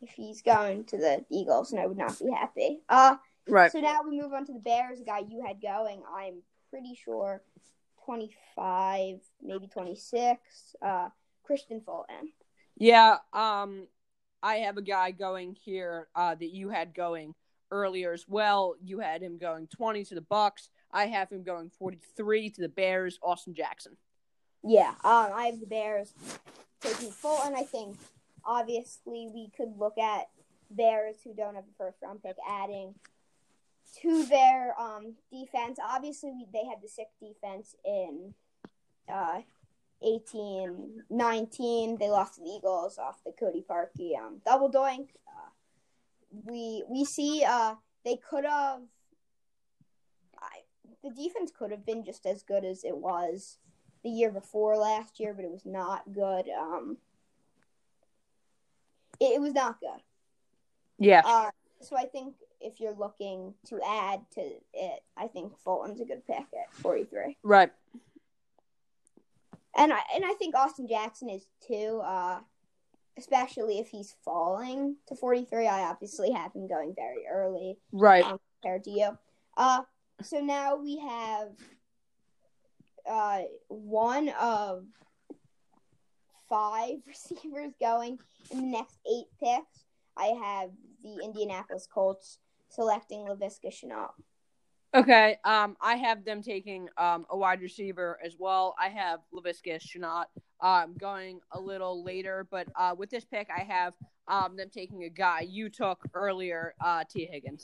[0.02, 2.82] if he's going to the Eagles, and I would not be happy.
[2.88, 3.72] Uh Right.
[3.72, 6.04] so now we move on to the Bears, the guy you had going.
[6.16, 7.42] I'm pretty sure
[8.06, 10.40] 25, maybe 26.
[10.82, 11.10] Uh,
[11.50, 12.32] Kristian Fulton.
[12.78, 13.88] Yeah, um,
[14.44, 17.34] I have a guy going here uh, that you had going
[17.72, 18.76] earlier as well.
[18.84, 20.70] You had him going 20 to the Bucs.
[20.92, 23.18] I have him going 43 to the Bears.
[23.24, 23.98] Austin Jackson.
[24.64, 26.14] Yeah, um, I have the Bears
[26.82, 27.56] taking Fulton.
[27.56, 27.98] I think
[28.46, 30.30] obviously we could look at
[30.70, 32.96] Bears who don't have a first round pick adding
[34.02, 35.80] to their um, defense.
[35.84, 38.34] Obviously, we, they had the sixth defense in
[39.12, 39.42] uh,
[40.04, 41.98] 18 19.
[41.98, 45.10] They lost to the Eagles off the Cody Parkey um, double doink.
[45.28, 45.50] Uh,
[46.46, 48.82] we we see uh, they could have.
[51.02, 53.58] The defense could have been just as good as it was
[54.04, 56.46] the year before last year, but it was not good.
[56.50, 56.98] Um,
[59.20, 60.02] it, it was not good.
[60.98, 61.22] Yeah.
[61.26, 61.50] Uh,
[61.82, 64.42] so I think if you're looking to add to
[64.74, 67.38] it, I think Fulton's a good pick at 43.
[67.44, 67.72] right.
[69.78, 72.02] And I and I think Austin Jackson is too.
[72.04, 72.40] Uh,
[73.18, 75.68] especially if he's falling to 43.
[75.68, 78.24] I obviously have him going very early Right.
[78.24, 79.18] um, compared to you.
[79.58, 79.82] Uh,
[80.22, 81.50] so now we have
[83.10, 84.86] uh, one of
[86.48, 88.20] five receivers going
[88.52, 89.86] in the next eight picks.
[90.18, 90.72] I have
[91.04, 92.40] the Indianapolis Colts
[92.70, 94.12] selecting Laviska Shenault.
[94.94, 95.38] Okay.
[95.44, 98.76] Um, I have them taking um a wide receiver as well.
[98.80, 100.26] I have Laviska Shenault
[100.62, 103.94] um going a little later, but uh with this pick I have
[104.28, 107.64] um them taking a guy you took earlier, uh T Higgins.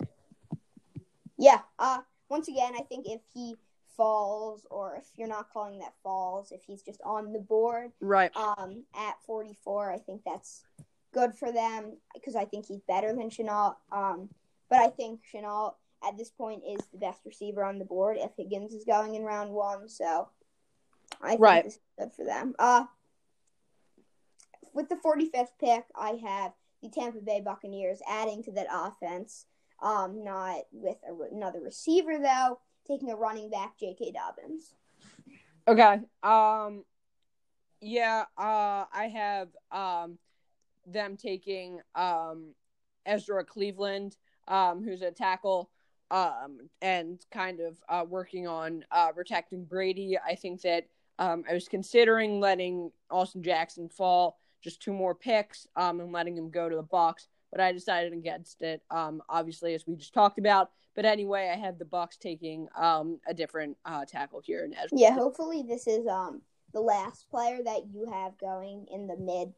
[1.37, 1.59] Yeah.
[1.79, 3.55] Uh, once again, I think if he
[3.95, 8.35] falls, or if you're not calling that falls, if he's just on the board, Right.
[8.35, 9.91] um, at 44.
[9.91, 10.63] I think that's
[11.11, 13.75] good for them because I think he's better than Shenault.
[13.91, 14.29] Um,
[14.69, 15.75] but I think Shenault
[16.07, 19.23] at this point is the best receiver on the board if Higgins is going in
[19.23, 19.87] round one.
[19.89, 20.29] So
[21.21, 21.63] I think Right.
[21.63, 22.53] this is good for them.
[22.59, 22.85] Uh,
[24.73, 29.45] with the 45th pick, I have the Tampa Bay Buccaneers adding to that offense.
[29.81, 34.11] Um, not with a, another receiver though, taking a running back, J.K.
[34.11, 34.73] Dobbins.
[35.67, 35.99] Okay.
[36.23, 36.83] Um
[37.81, 40.17] yeah, uh I have um
[40.87, 42.53] them taking um
[43.05, 44.17] Ezra Cleveland,
[44.47, 45.69] um, who's a tackle,
[46.09, 50.17] um, and kind of uh working on uh protecting Brady.
[50.17, 50.87] I think that
[51.19, 56.37] um I was considering letting Austin Jackson fall just two more picks, um, and letting
[56.37, 58.81] him go to the box, but I decided against it.
[58.89, 60.71] Um, obviously as we just talked about.
[60.95, 64.97] But anyway, I have the Bucs taking um a different uh tackle here in Ezra.
[64.97, 66.41] Yeah, hopefully this is um
[66.73, 69.53] the last player that you have going in the mid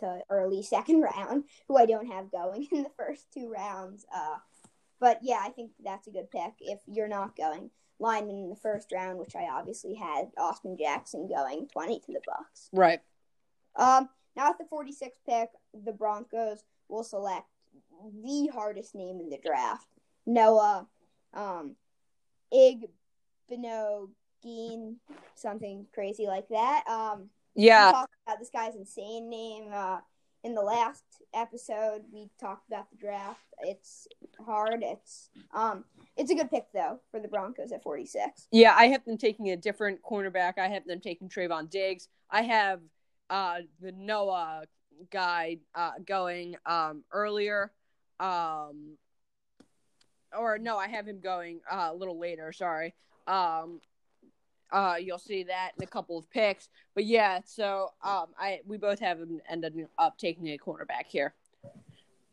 [0.00, 4.04] to early second round, who I don't have going in the first two rounds.
[4.14, 4.36] Uh,
[5.00, 7.70] but yeah, I think that's a good pick if you're not going
[8.00, 12.20] lineman in the first round, which I obviously had Austin Jackson going twenty to the
[12.20, 12.68] Bucs.
[12.72, 13.00] Right.
[13.76, 15.50] Um, now at the 46th pick,
[15.84, 17.46] the Broncos will select
[18.22, 19.86] the hardest name in the draft,
[20.28, 20.86] Noah
[21.34, 21.74] um,
[23.50, 24.96] Igbinoghene,
[25.34, 26.84] something crazy like that.
[26.86, 27.90] Um, we Yeah.
[27.90, 30.00] talked about this guy's insane name uh,
[30.44, 31.02] in the last
[31.34, 33.42] episode we talked about the draft.
[33.60, 34.06] It's
[34.44, 34.82] hard.
[34.82, 35.84] It's um
[36.16, 38.46] it's a good pick though for the Broncos at 46.
[38.52, 40.58] Yeah, I have them taking a different cornerback.
[40.58, 42.08] I have them taking Trevon Diggs.
[42.30, 42.80] I have
[43.30, 44.64] uh the Noah
[45.10, 47.72] guy uh going um earlier.
[48.20, 48.96] Um
[50.36, 52.94] or no, I have him going uh, a little later, sorry.
[53.26, 53.80] Um
[54.70, 56.68] uh, you'll see that in a couple of picks.
[56.94, 61.34] But yeah, so um, I we both have him ended up taking a cornerback here.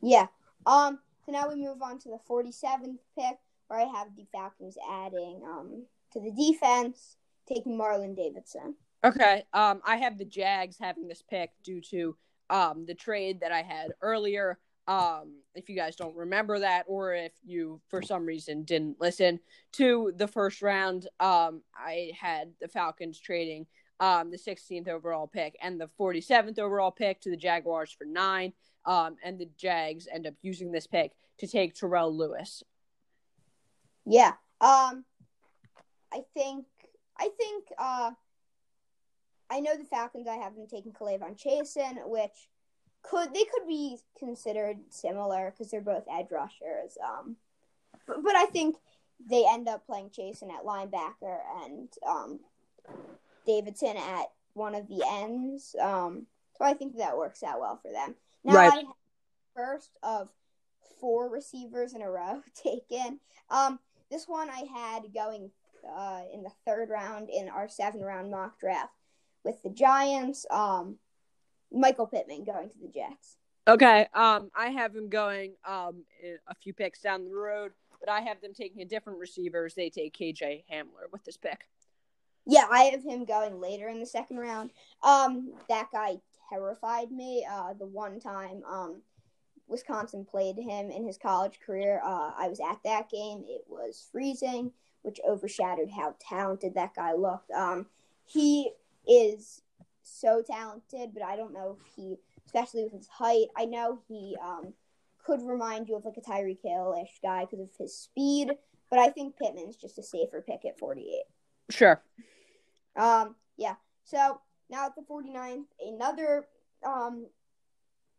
[0.02, 0.28] Yeah.
[0.66, 1.00] Um.
[1.26, 3.38] So now we move on to the 47th pick,
[3.68, 7.18] where I have the Falcons adding um to the defense,
[7.48, 8.76] taking Marlon Davidson.
[9.04, 9.44] Okay.
[9.54, 12.16] Um, I have the Jags having this pick due to
[12.50, 14.60] um the trade that I had earlier.
[14.88, 19.40] Um, if you guys don't remember that, or if you for some reason didn't listen
[19.74, 23.66] to the first round, um, I had the Falcons trading
[24.02, 28.52] um the 16th overall pick and the 47th overall pick to the Jaguars for nine.
[28.86, 32.62] Um, and the Jags end up using this pick to take Terrell Lewis.
[34.06, 34.34] Yeah.
[34.62, 35.06] Um,
[36.14, 36.66] I think
[37.18, 38.12] I think uh,
[39.50, 40.28] I know the Falcons.
[40.28, 42.50] I have them taking K'Lavon Chaisson, which
[43.10, 46.98] could they could be considered similar because they're both edge rushers.
[47.04, 47.36] Um,
[48.08, 48.78] but, but I think
[49.30, 52.40] they end up playing Chaisson at linebacker and um,
[53.46, 55.76] Davidson at one of the ends.
[55.82, 56.28] Um,
[56.58, 58.16] so I think that works out well for them.
[58.44, 58.72] Now Right.
[58.72, 58.86] I have
[59.56, 60.30] first of
[61.00, 63.20] four receivers in a row taken.
[63.50, 63.80] Um,
[64.12, 65.52] this one I had going
[65.98, 68.94] uh, in the third round in our seven round mock draft
[69.44, 70.46] with the Giants.
[70.50, 70.98] Um,
[71.72, 73.38] Michael Pittman going to the Jets.
[73.68, 74.08] Okay.
[74.14, 76.04] Um, I have him going um
[76.48, 79.74] a few picks down the road, but I have them taking a different receivers.
[79.74, 81.68] They take KJ Hamler with this pick.
[82.46, 84.72] Yeah, I have him going later in the second round.
[85.02, 86.18] Um, that guy
[86.50, 87.46] terrified me.
[87.50, 89.02] Uh, the one time um,
[89.68, 93.44] Wisconsin played him in his college career, uh, I was at that game.
[93.48, 97.52] It was freezing, which overshadowed how talented that guy looked.
[97.52, 97.88] Um,
[98.26, 98.72] he
[99.08, 99.62] is
[100.06, 104.36] so talented, but I don't know if he, especially with his height, I know he
[104.44, 104.74] um,
[105.26, 108.52] could remind you of like a Tyreek Hill-ish guy because of his speed,
[108.90, 111.24] but I think Pittman's just a safer pick at 48.
[111.70, 112.02] Sure.
[112.96, 113.76] Um, yeah.
[114.04, 114.40] So
[114.70, 116.48] now at the 49th, another
[116.86, 117.28] um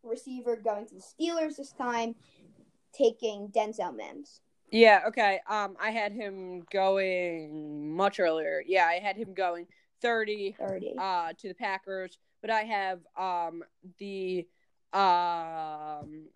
[0.03, 2.15] receiver going to the Steelers this time,
[2.93, 4.41] taking Denzel Mims.
[4.71, 5.39] Yeah, okay.
[5.49, 8.61] Um I had him going much earlier.
[8.65, 9.67] Yeah, I had him going
[10.01, 10.93] 30 30.
[10.97, 13.63] uh to the Packers, but I have um
[13.99, 14.47] the
[14.93, 16.27] um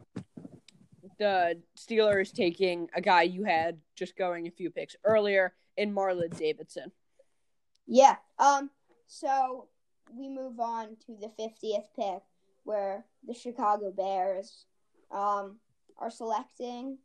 [1.17, 6.35] the Steelers taking a guy you had just going a few picks earlier in Marlon
[6.37, 6.91] Davidson.
[7.87, 8.15] Yeah.
[8.39, 8.69] Um.
[9.07, 9.67] So
[10.15, 12.23] we move on to the 50th pick,
[12.63, 14.65] where the Chicago Bears
[15.11, 15.57] um
[15.97, 16.97] are selecting.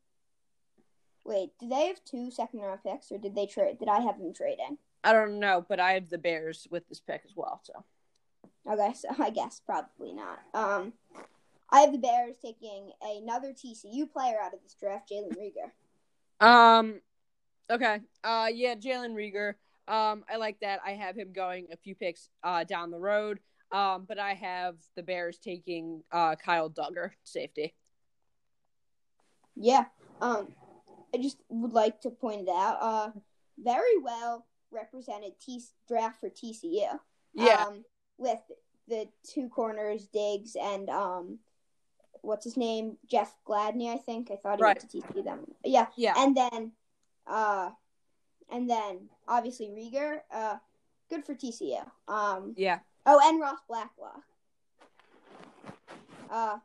[1.24, 3.78] Wait, do they have two second round picks, or did they trade?
[3.78, 4.78] Did I have them trading?
[5.06, 7.84] I don't know, but I have the Bears with this pick as well, so
[8.68, 10.40] Okay, so I guess probably not.
[10.52, 10.92] Um,
[11.70, 16.44] I have the Bears taking another TCU player out of this draft, Jalen Reagor.
[16.44, 17.00] Um.
[17.70, 18.00] Okay.
[18.24, 18.48] Uh.
[18.52, 18.74] Yeah.
[18.74, 19.54] Jalen Reagor.
[19.86, 20.24] Um.
[20.28, 20.80] I like that.
[20.84, 23.38] I have him going a few picks uh down the road.
[23.70, 24.04] Um.
[24.08, 27.74] But I have the Bears taking uh Kyle Dugger safety.
[29.54, 29.84] Yeah.
[30.20, 30.48] Um,
[31.14, 32.78] I just would like to point it out.
[32.80, 33.10] Uh,
[33.58, 34.44] very well
[34.76, 36.86] represented T draft for TCU.
[37.34, 37.64] Yeah.
[37.66, 37.84] Um,
[38.18, 38.38] with
[38.88, 41.38] the two corners, Diggs and um,
[42.22, 43.92] what's his name, Jeff Gladney.
[43.92, 44.78] I think I thought he Right.
[44.78, 45.24] went to TCU.
[45.24, 45.40] Them.
[45.64, 45.86] Yeah.
[45.96, 46.14] yeah.
[46.16, 46.72] And then,
[47.26, 47.70] uh,
[48.50, 50.20] and then obviously Reagor.
[50.32, 50.56] Uh,
[51.10, 51.84] good for TCU.
[52.08, 52.54] Um.
[52.56, 52.78] yeah.
[53.04, 54.22] Oh, and Ross Blacklock.
[56.30, 56.58] Uh.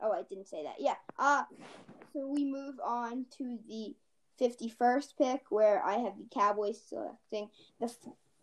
[0.00, 0.76] Oh, I didn't say that.
[0.78, 0.96] Yeah.
[1.18, 1.44] Uh.
[2.12, 3.94] So we move on to the
[4.38, 7.92] fifty-first pick, where I have the Cowboys selecting the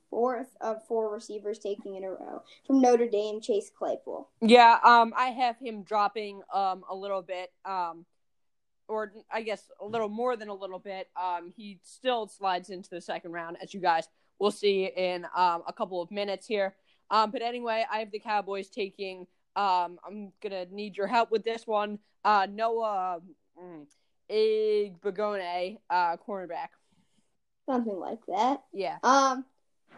[0.10, 4.28] fourth of four receivers taking in a row from Notre Dame, Chase Claypool.
[4.42, 4.80] Yeah.
[4.84, 5.14] Um.
[5.16, 7.52] I have him dropping um a little bit.
[7.66, 8.06] Um.
[8.88, 11.10] Or I guess a little more than a little bit.
[11.16, 11.54] Um.
[11.56, 14.08] He still slides into the second round, as you guys
[14.40, 16.76] will see in um a couple of minutes here.
[17.12, 17.30] Um.
[17.30, 19.28] But anyway, I have the Cowboys taking.
[19.56, 20.00] Um.
[20.06, 22.00] I'm gonna need your help with this one.
[22.24, 22.48] Uh.
[22.50, 23.20] Noah.
[23.62, 23.86] Mm,
[24.30, 26.70] Igbagone, uh, cornerback.
[27.66, 28.64] Something like that.
[28.74, 28.98] Yeah.
[29.04, 29.46] Um,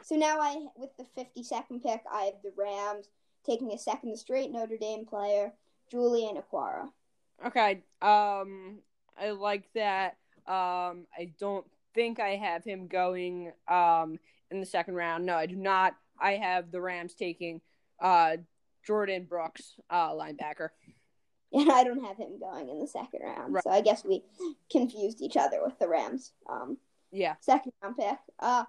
[0.02, 3.08] so now I, with the 52nd pick, I have the Rams
[3.46, 5.54] taking a second straight Notre Dame player,
[5.90, 6.90] Julian Okwara.
[7.46, 7.84] Okay.
[8.02, 8.80] Um,
[9.20, 10.18] I like that.
[10.48, 14.18] Um, I don't think I have him going um
[14.50, 15.26] in the second round.
[15.26, 15.96] No, I do not.
[16.20, 17.62] I have the Rams taking
[18.00, 18.38] uh
[18.86, 20.70] Jordan Brooks, uh, linebacker.
[21.54, 23.54] And I don't have him going in the second round.
[23.54, 23.64] Right.
[23.64, 24.24] So I guess we
[24.72, 26.34] confused each other with the Rams.
[26.50, 26.78] Um,
[27.12, 27.36] Yeah.
[27.42, 28.18] second round pick.
[28.40, 28.66] Uh,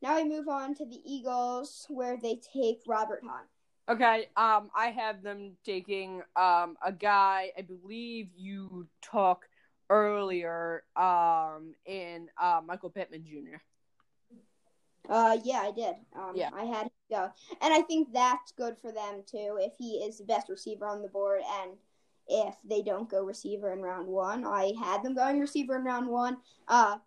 [0.00, 3.46] now we move on to the Eagles, where they take Robert Hunt.
[3.88, 4.28] Okay.
[4.36, 9.48] Um, I have them taking um a guy I believe you took
[9.90, 13.56] earlier um in uh Michael Pittman Jr.
[15.08, 15.94] Uh, yeah, I did.
[16.14, 16.50] Um, Yeah.
[16.54, 19.58] I had him go, and I think that's good for them too.
[19.60, 21.72] If he is the best receiver on the board, and
[22.28, 26.08] if they don't go receiver in round one, I had them going receiver in round
[26.08, 26.38] one.
[26.68, 26.98] Uh,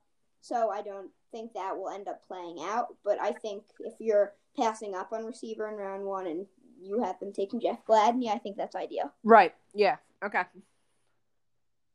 [0.41, 2.95] so I don't think that will end up playing out.
[3.03, 6.45] But I think if you're passing up on receiver in round one and
[6.81, 9.11] you have them taking Jeff Gladney, I think that's ideal.
[9.23, 9.55] Right.
[9.73, 9.97] Yeah.
[10.23, 10.43] Okay.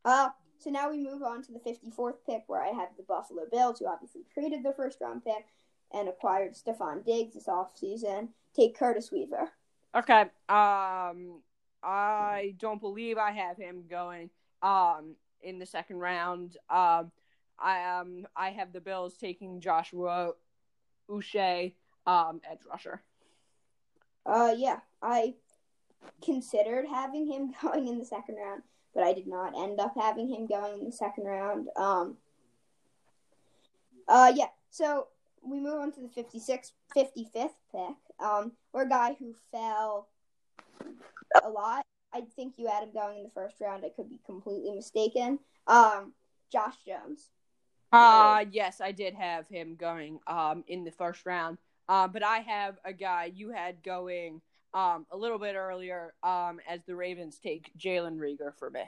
[0.04, 3.42] Uh, so now we move on to the 54th pick, where I have the Buffalo
[3.50, 5.46] Bills, who obviously traded their first round pick
[5.92, 8.28] and acquired Stefon Diggs this offseason.
[8.54, 9.50] Take Curtis Weaver.
[9.94, 10.22] Okay.
[10.48, 11.40] Um,
[11.82, 14.30] I don't believe I have him going
[14.62, 16.56] um in the second round.
[16.68, 17.10] Um,
[17.58, 20.32] I um I have the Bills taking Joshua
[21.08, 21.72] Uche,
[22.06, 23.02] um, edge rusher.
[24.24, 25.34] Uh, yeah, I
[26.22, 28.62] considered having him going in the second round,
[28.94, 31.68] but I did not end up having him going in the second round.
[31.76, 32.16] Um,
[34.08, 35.08] uh, yeah, so
[35.42, 40.08] we move on to the 56th, 55th pick, um, where a guy who fell
[41.42, 41.84] a lot.
[42.12, 43.84] I think you had him going in the first round.
[43.84, 45.38] I could be completely mistaken.
[45.66, 46.12] Um,
[46.50, 47.30] Josh Jones.
[47.92, 51.58] Uh yes, I did have him going um in the first round.
[51.88, 54.40] Uh, but I have a guy you had going
[54.74, 58.82] um a little bit earlier um as the Ravens take Jalen Reagor for me.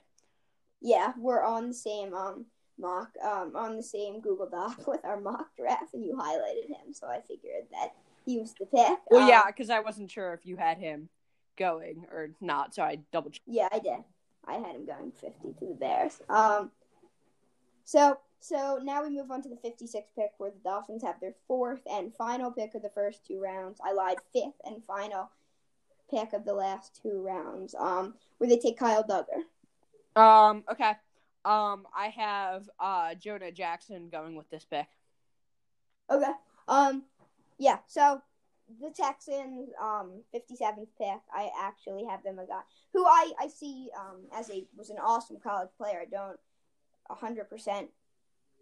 [0.80, 2.46] Yeah, we're on the same um
[2.82, 6.92] mock um on the same Google Doc with our mock draft, and you highlighted him,
[6.92, 7.94] so I figured that
[8.26, 8.98] he was the pick.
[9.10, 11.08] Well, Um, yeah, because I wasn't sure if you had him
[11.56, 13.46] going or not, so I double checked.
[13.46, 14.04] yeah, I did.
[14.46, 16.20] I had him going fifty to the Bears.
[16.28, 16.70] Um,
[17.84, 21.34] so so now we move on to the fifty-sixth pick, where the Dolphins have their
[21.46, 23.80] fourth and final pick of the first two rounds.
[23.84, 25.30] I lied, fifth and final
[26.10, 27.74] pick of the last two rounds.
[27.78, 29.42] Um, where they take Kyle Dugger.
[30.20, 30.92] Um, okay.
[31.44, 34.86] Um, I have uh Jonah Jackson going with this pick.
[36.10, 36.32] Okay.
[36.68, 37.04] Um,
[37.58, 37.78] yeah.
[37.86, 38.22] So
[38.80, 41.20] the Texans, um, fifty seventh pick.
[41.34, 42.60] I actually have them a guy
[42.92, 46.00] who I I see um as a was an awesome college player.
[46.00, 46.38] I don't
[47.10, 47.88] hundred percent.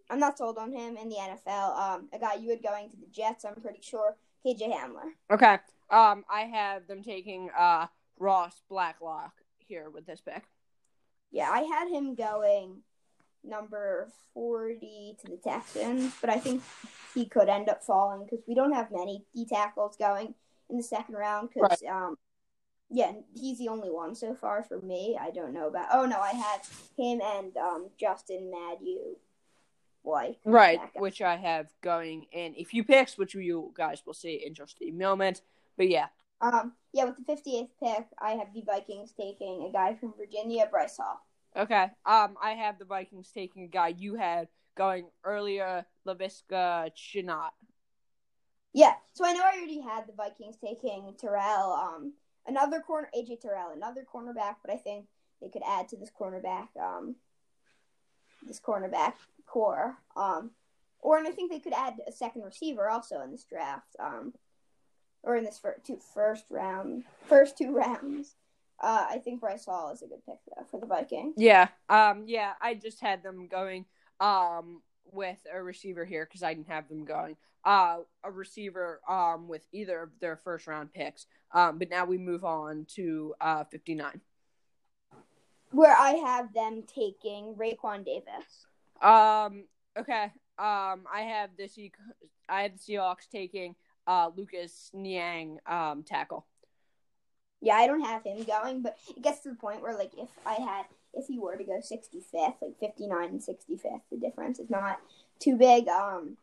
[0.09, 1.78] I'm not sold on him in the NFL.
[1.78, 3.45] Um, a guy you had going to the Jets.
[3.45, 4.16] I'm pretty sure.
[4.45, 5.12] KJ Hamler.
[5.31, 5.59] Okay.
[5.91, 7.87] Um, I have them taking uh
[8.18, 10.45] Ross Blacklock here with this pick.
[11.31, 12.83] Yeah, I had him going
[13.45, 16.62] number 40 to the Texans, but I think
[17.14, 20.35] he could end up falling because we don't have many D tackles going
[20.68, 21.51] in the second round.
[21.53, 22.16] Because, um,
[22.91, 25.16] yeah, he's the only one so far for me.
[25.20, 25.89] I don't know about.
[25.93, 26.61] Oh no, I had
[26.97, 29.16] him and um Justin Madu
[30.03, 30.39] White.
[30.45, 34.55] Right, which I have going in a few picks, which you guys will see in
[34.55, 35.43] just a moment.
[35.76, 36.07] But yeah,
[36.41, 40.66] Um, yeah, with the 58th pick, I have the Vikings taking a guy from Virginia,
[40.70, 41.20] Bryce Hall.
[41.57, 41.91] okay.
[42.07, 47.51] Um, I have the Vikings taking a guy you had going earlier, Laviska Shenault.
[48.72, 52.14] Yeah, so I know I already had the Vikings taking Terrell, um,
[52.47, 55.07] another corner, AJ Terrell, another cornerback, but I think
[55.43, 57.16] they could add to this cornerback, um,
[58.47, 59.14] this cornerback
[59.45, 60.53] core, um,
[61.01, 64.34] or and I think they could add a second receiver also in this draft, um,
[65.22, 68.34] or in this first two first round, first two rounds.
[68.82, 71.34] Uh, I think Bryce Hall is a good pick though for the Vikings.
[71.36, 71.68] Yeah.
[71.88, 72.24] Um.
[72.26, 72.52] Yeah.
[72.60, 73.84] I just had them going.
[74.20, 74.82] Um.
[75.12, 77.36] With a receiver here because I didn't have them going.
[77.64, 77.98] Uh.
[78.24, 79.01] A receiver.
[79.09, 79.48] Um.
[79.48, 81.26] With either of their first round picks.
[81.52, 81.78] Um.
[81.78, 84.22] But now we move on to uh fifty nine.
[85.72, 88.66] Where I have them taking Raekwon Davis.
[89.02, 89.64] Um.
[89.98, 90.32] Okay.
[90.59, 91.05] Um.
[91.12, 91.92] I have the Se-
[92.48, 93.74] I have the Seahawks taking
[94.11, 96.45] uh Lucas Niang um tackle.
[97.61, 100.28] Yeah, I don't have him going, but it gets to the point where like if
[100.45, 104.69] I had if he were to go 65th, like 59 and 65th, the difference is
[104.69, 104.99] not
[105.39, 105.87] too big.
[105.89, 106.37] Um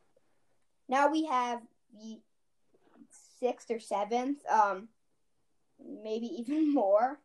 [0.88, 1.61] now we have
[1.94, 2.19] the
[3.44, 4.88] 6th or 7th, um
[6.03, 7.19] maybe even more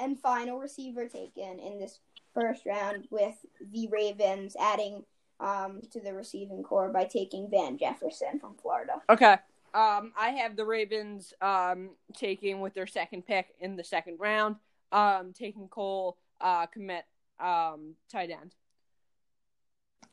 [0.00, 2.00] and final receiver taken in this
[2.34, 3.34] first round with
[3.72, 5.04] the Ravens adding
[5.40, 9.02] um to the receiving core by taking Van Jefferson from Florida.
[9.10, 9.36] Okay.
[9.74, 14.56] Um, I have the Ravens um taking with their second pick in the second round.
[14.92, 17.02] Um, taking Cole uh Kmet
[17.40, 18.54] um tight end.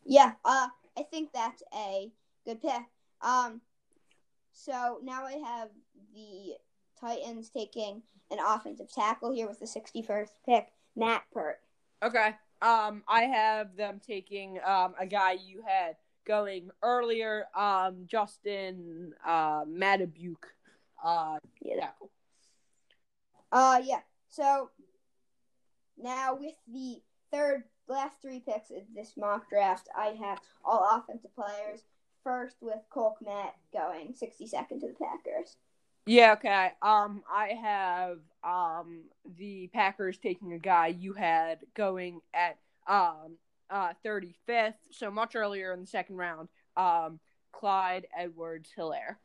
[0.06, 0.68] Yeah, uh,
[0.98, 2.12] I think that's a
[2.46, 2.82] good pick.
[3.22, 3.62] Um,
[4.52, 5.70] so now I have
[6.14, 6.56] the
[7.00, 8.02] Titans taking
[8.32, 11.60] an offensive tackle here with the 61st pick, Matt Peart.
[12.02, 12.36] Okay.
[12.64, 19.66] Um, I have them taking um a guy you had going earlier, um, Justin uh
[19.66, 20.50] Madubuike.
[21.04, 21.90] Uh, Yeah.
[23.52, 24.00] Uh, yeah.
[24.30, 24.70] So
[25.98, 31.36] now with the third, last three picks of this mock draft, I have all offensive
[31.36, 31.82] players.
[32.24, 35.58] First with Cole Kmet going 62nd to the Packers.
[36.06, 36.72] Yeah, okay.
[36.82, 39.04] Um, I have um
[39.38, 42.58] the Packers taking a guy you had going at
[42.88, 43.38] um
[43.70, 46.50] uh 35th, so much earlier in the second round.
[46.78, 47.20] Um,
[47.52, 49.18] Clyde Edwards Helaire.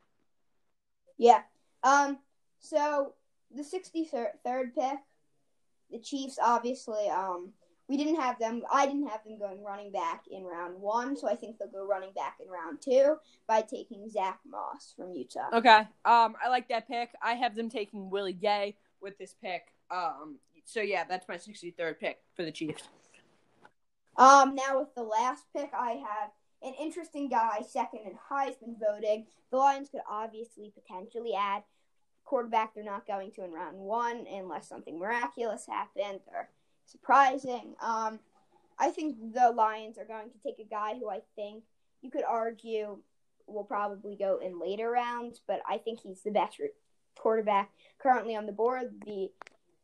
[1.17, 1.41] Yeah.
[1.83, 2.17] Um.
[2.59, 3.13] So
[3.55, 4.99] the 63rd pick,
[5.91, 7.09] the Chiefs obviously.
[7.09, 7.53] Um.
[7.87, 8.61] We didn't have them.
[8.71, 11.87] I didn't have them going running back in round one, so I think they'll go
[11.87, 13.15] running back in round two
[13.47, 15.49] by taking Zack Moss from Utah.
[15.51, 15.79] Okay.
[16.05, 17.09] Um, I like that pick.
[17.19, 19.63] I have them taking Willie Gay with this pick.
[19.91, 22.83] Um, so yeah, that's my 63rd pick for the Chiefs.
[24.17, 26.31] Um, now with the last pick, I have
[26.61, 29.25] an interesting guy, second in Heisman voting.
[29.51, 31.63] The Lions could obviously potentially add
[32.25, 36.49] quarterback they're not going to in round one unless something miraculous happened or
[36.85, 37.75] surprising.
[37.81, 38.19] Um,
[38.77, 41.63] I think the Lions are going to take a guy who I think
[42.01, 42.97] you could argue
[43.47, 46.59] will probably go in later rounds, but I think he's the best
[47.17, 48.91] quarterback currently on the board.
[49.05, 49.31] The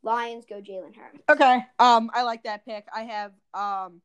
[0.03, 1.23] Lions go Jalen Hurts.
[1.29, 1.65] Okay.
[1.79, 2.85] Um, I like that pick.
[2.93, 4.01] I have um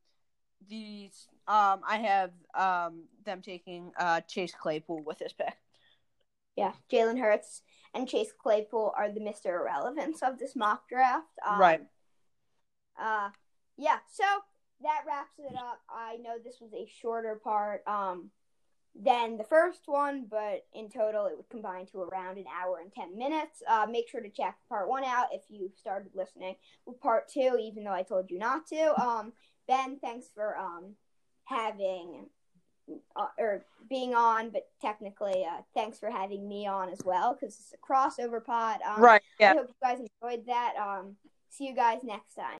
[0.69, 5.53] these um I have um them taking uh Chase Claypool with this pick.
[6.55, 7.61] Yeah, Jalen Hurts
[7.93, 9.47] and Chase Claypool are the Mr.
[9.47, 11.27] Irrelevance of this mock draft.
[11.47, 11.81] Um, Right.
[13.01, 13.29] Uh,
[13.77, 14.23] yeah, so
[14.83, 15.79] that wraps it up.
[15.89, 18.31] I know this was a shorter part um,
[18.95, 22.91] than the first one, but in total it would combine to around an hour and
[22.93, 23.63] 10 minutes.
[23.67, 26.55] Uh, make sure to check part one out if you started listening
[26.85, 29.01] with part two, even though I told you not to.
[29.01, 29.33] Um,
[29.67, 30.95] ben, thanks for um,
[31.45, 32.25] having
[33.15, 37.55] uh, or being on, but technically, uh, thanks for having me on as well because
[37.59, 38.79] it's a crossover pod.
[38.85, 39.21] Um, Right.
[39.53, 40.73] I hope you guys enjoyed that.
[40.75, 41.15] Um,
[41.49, 42.45] see you guys next time.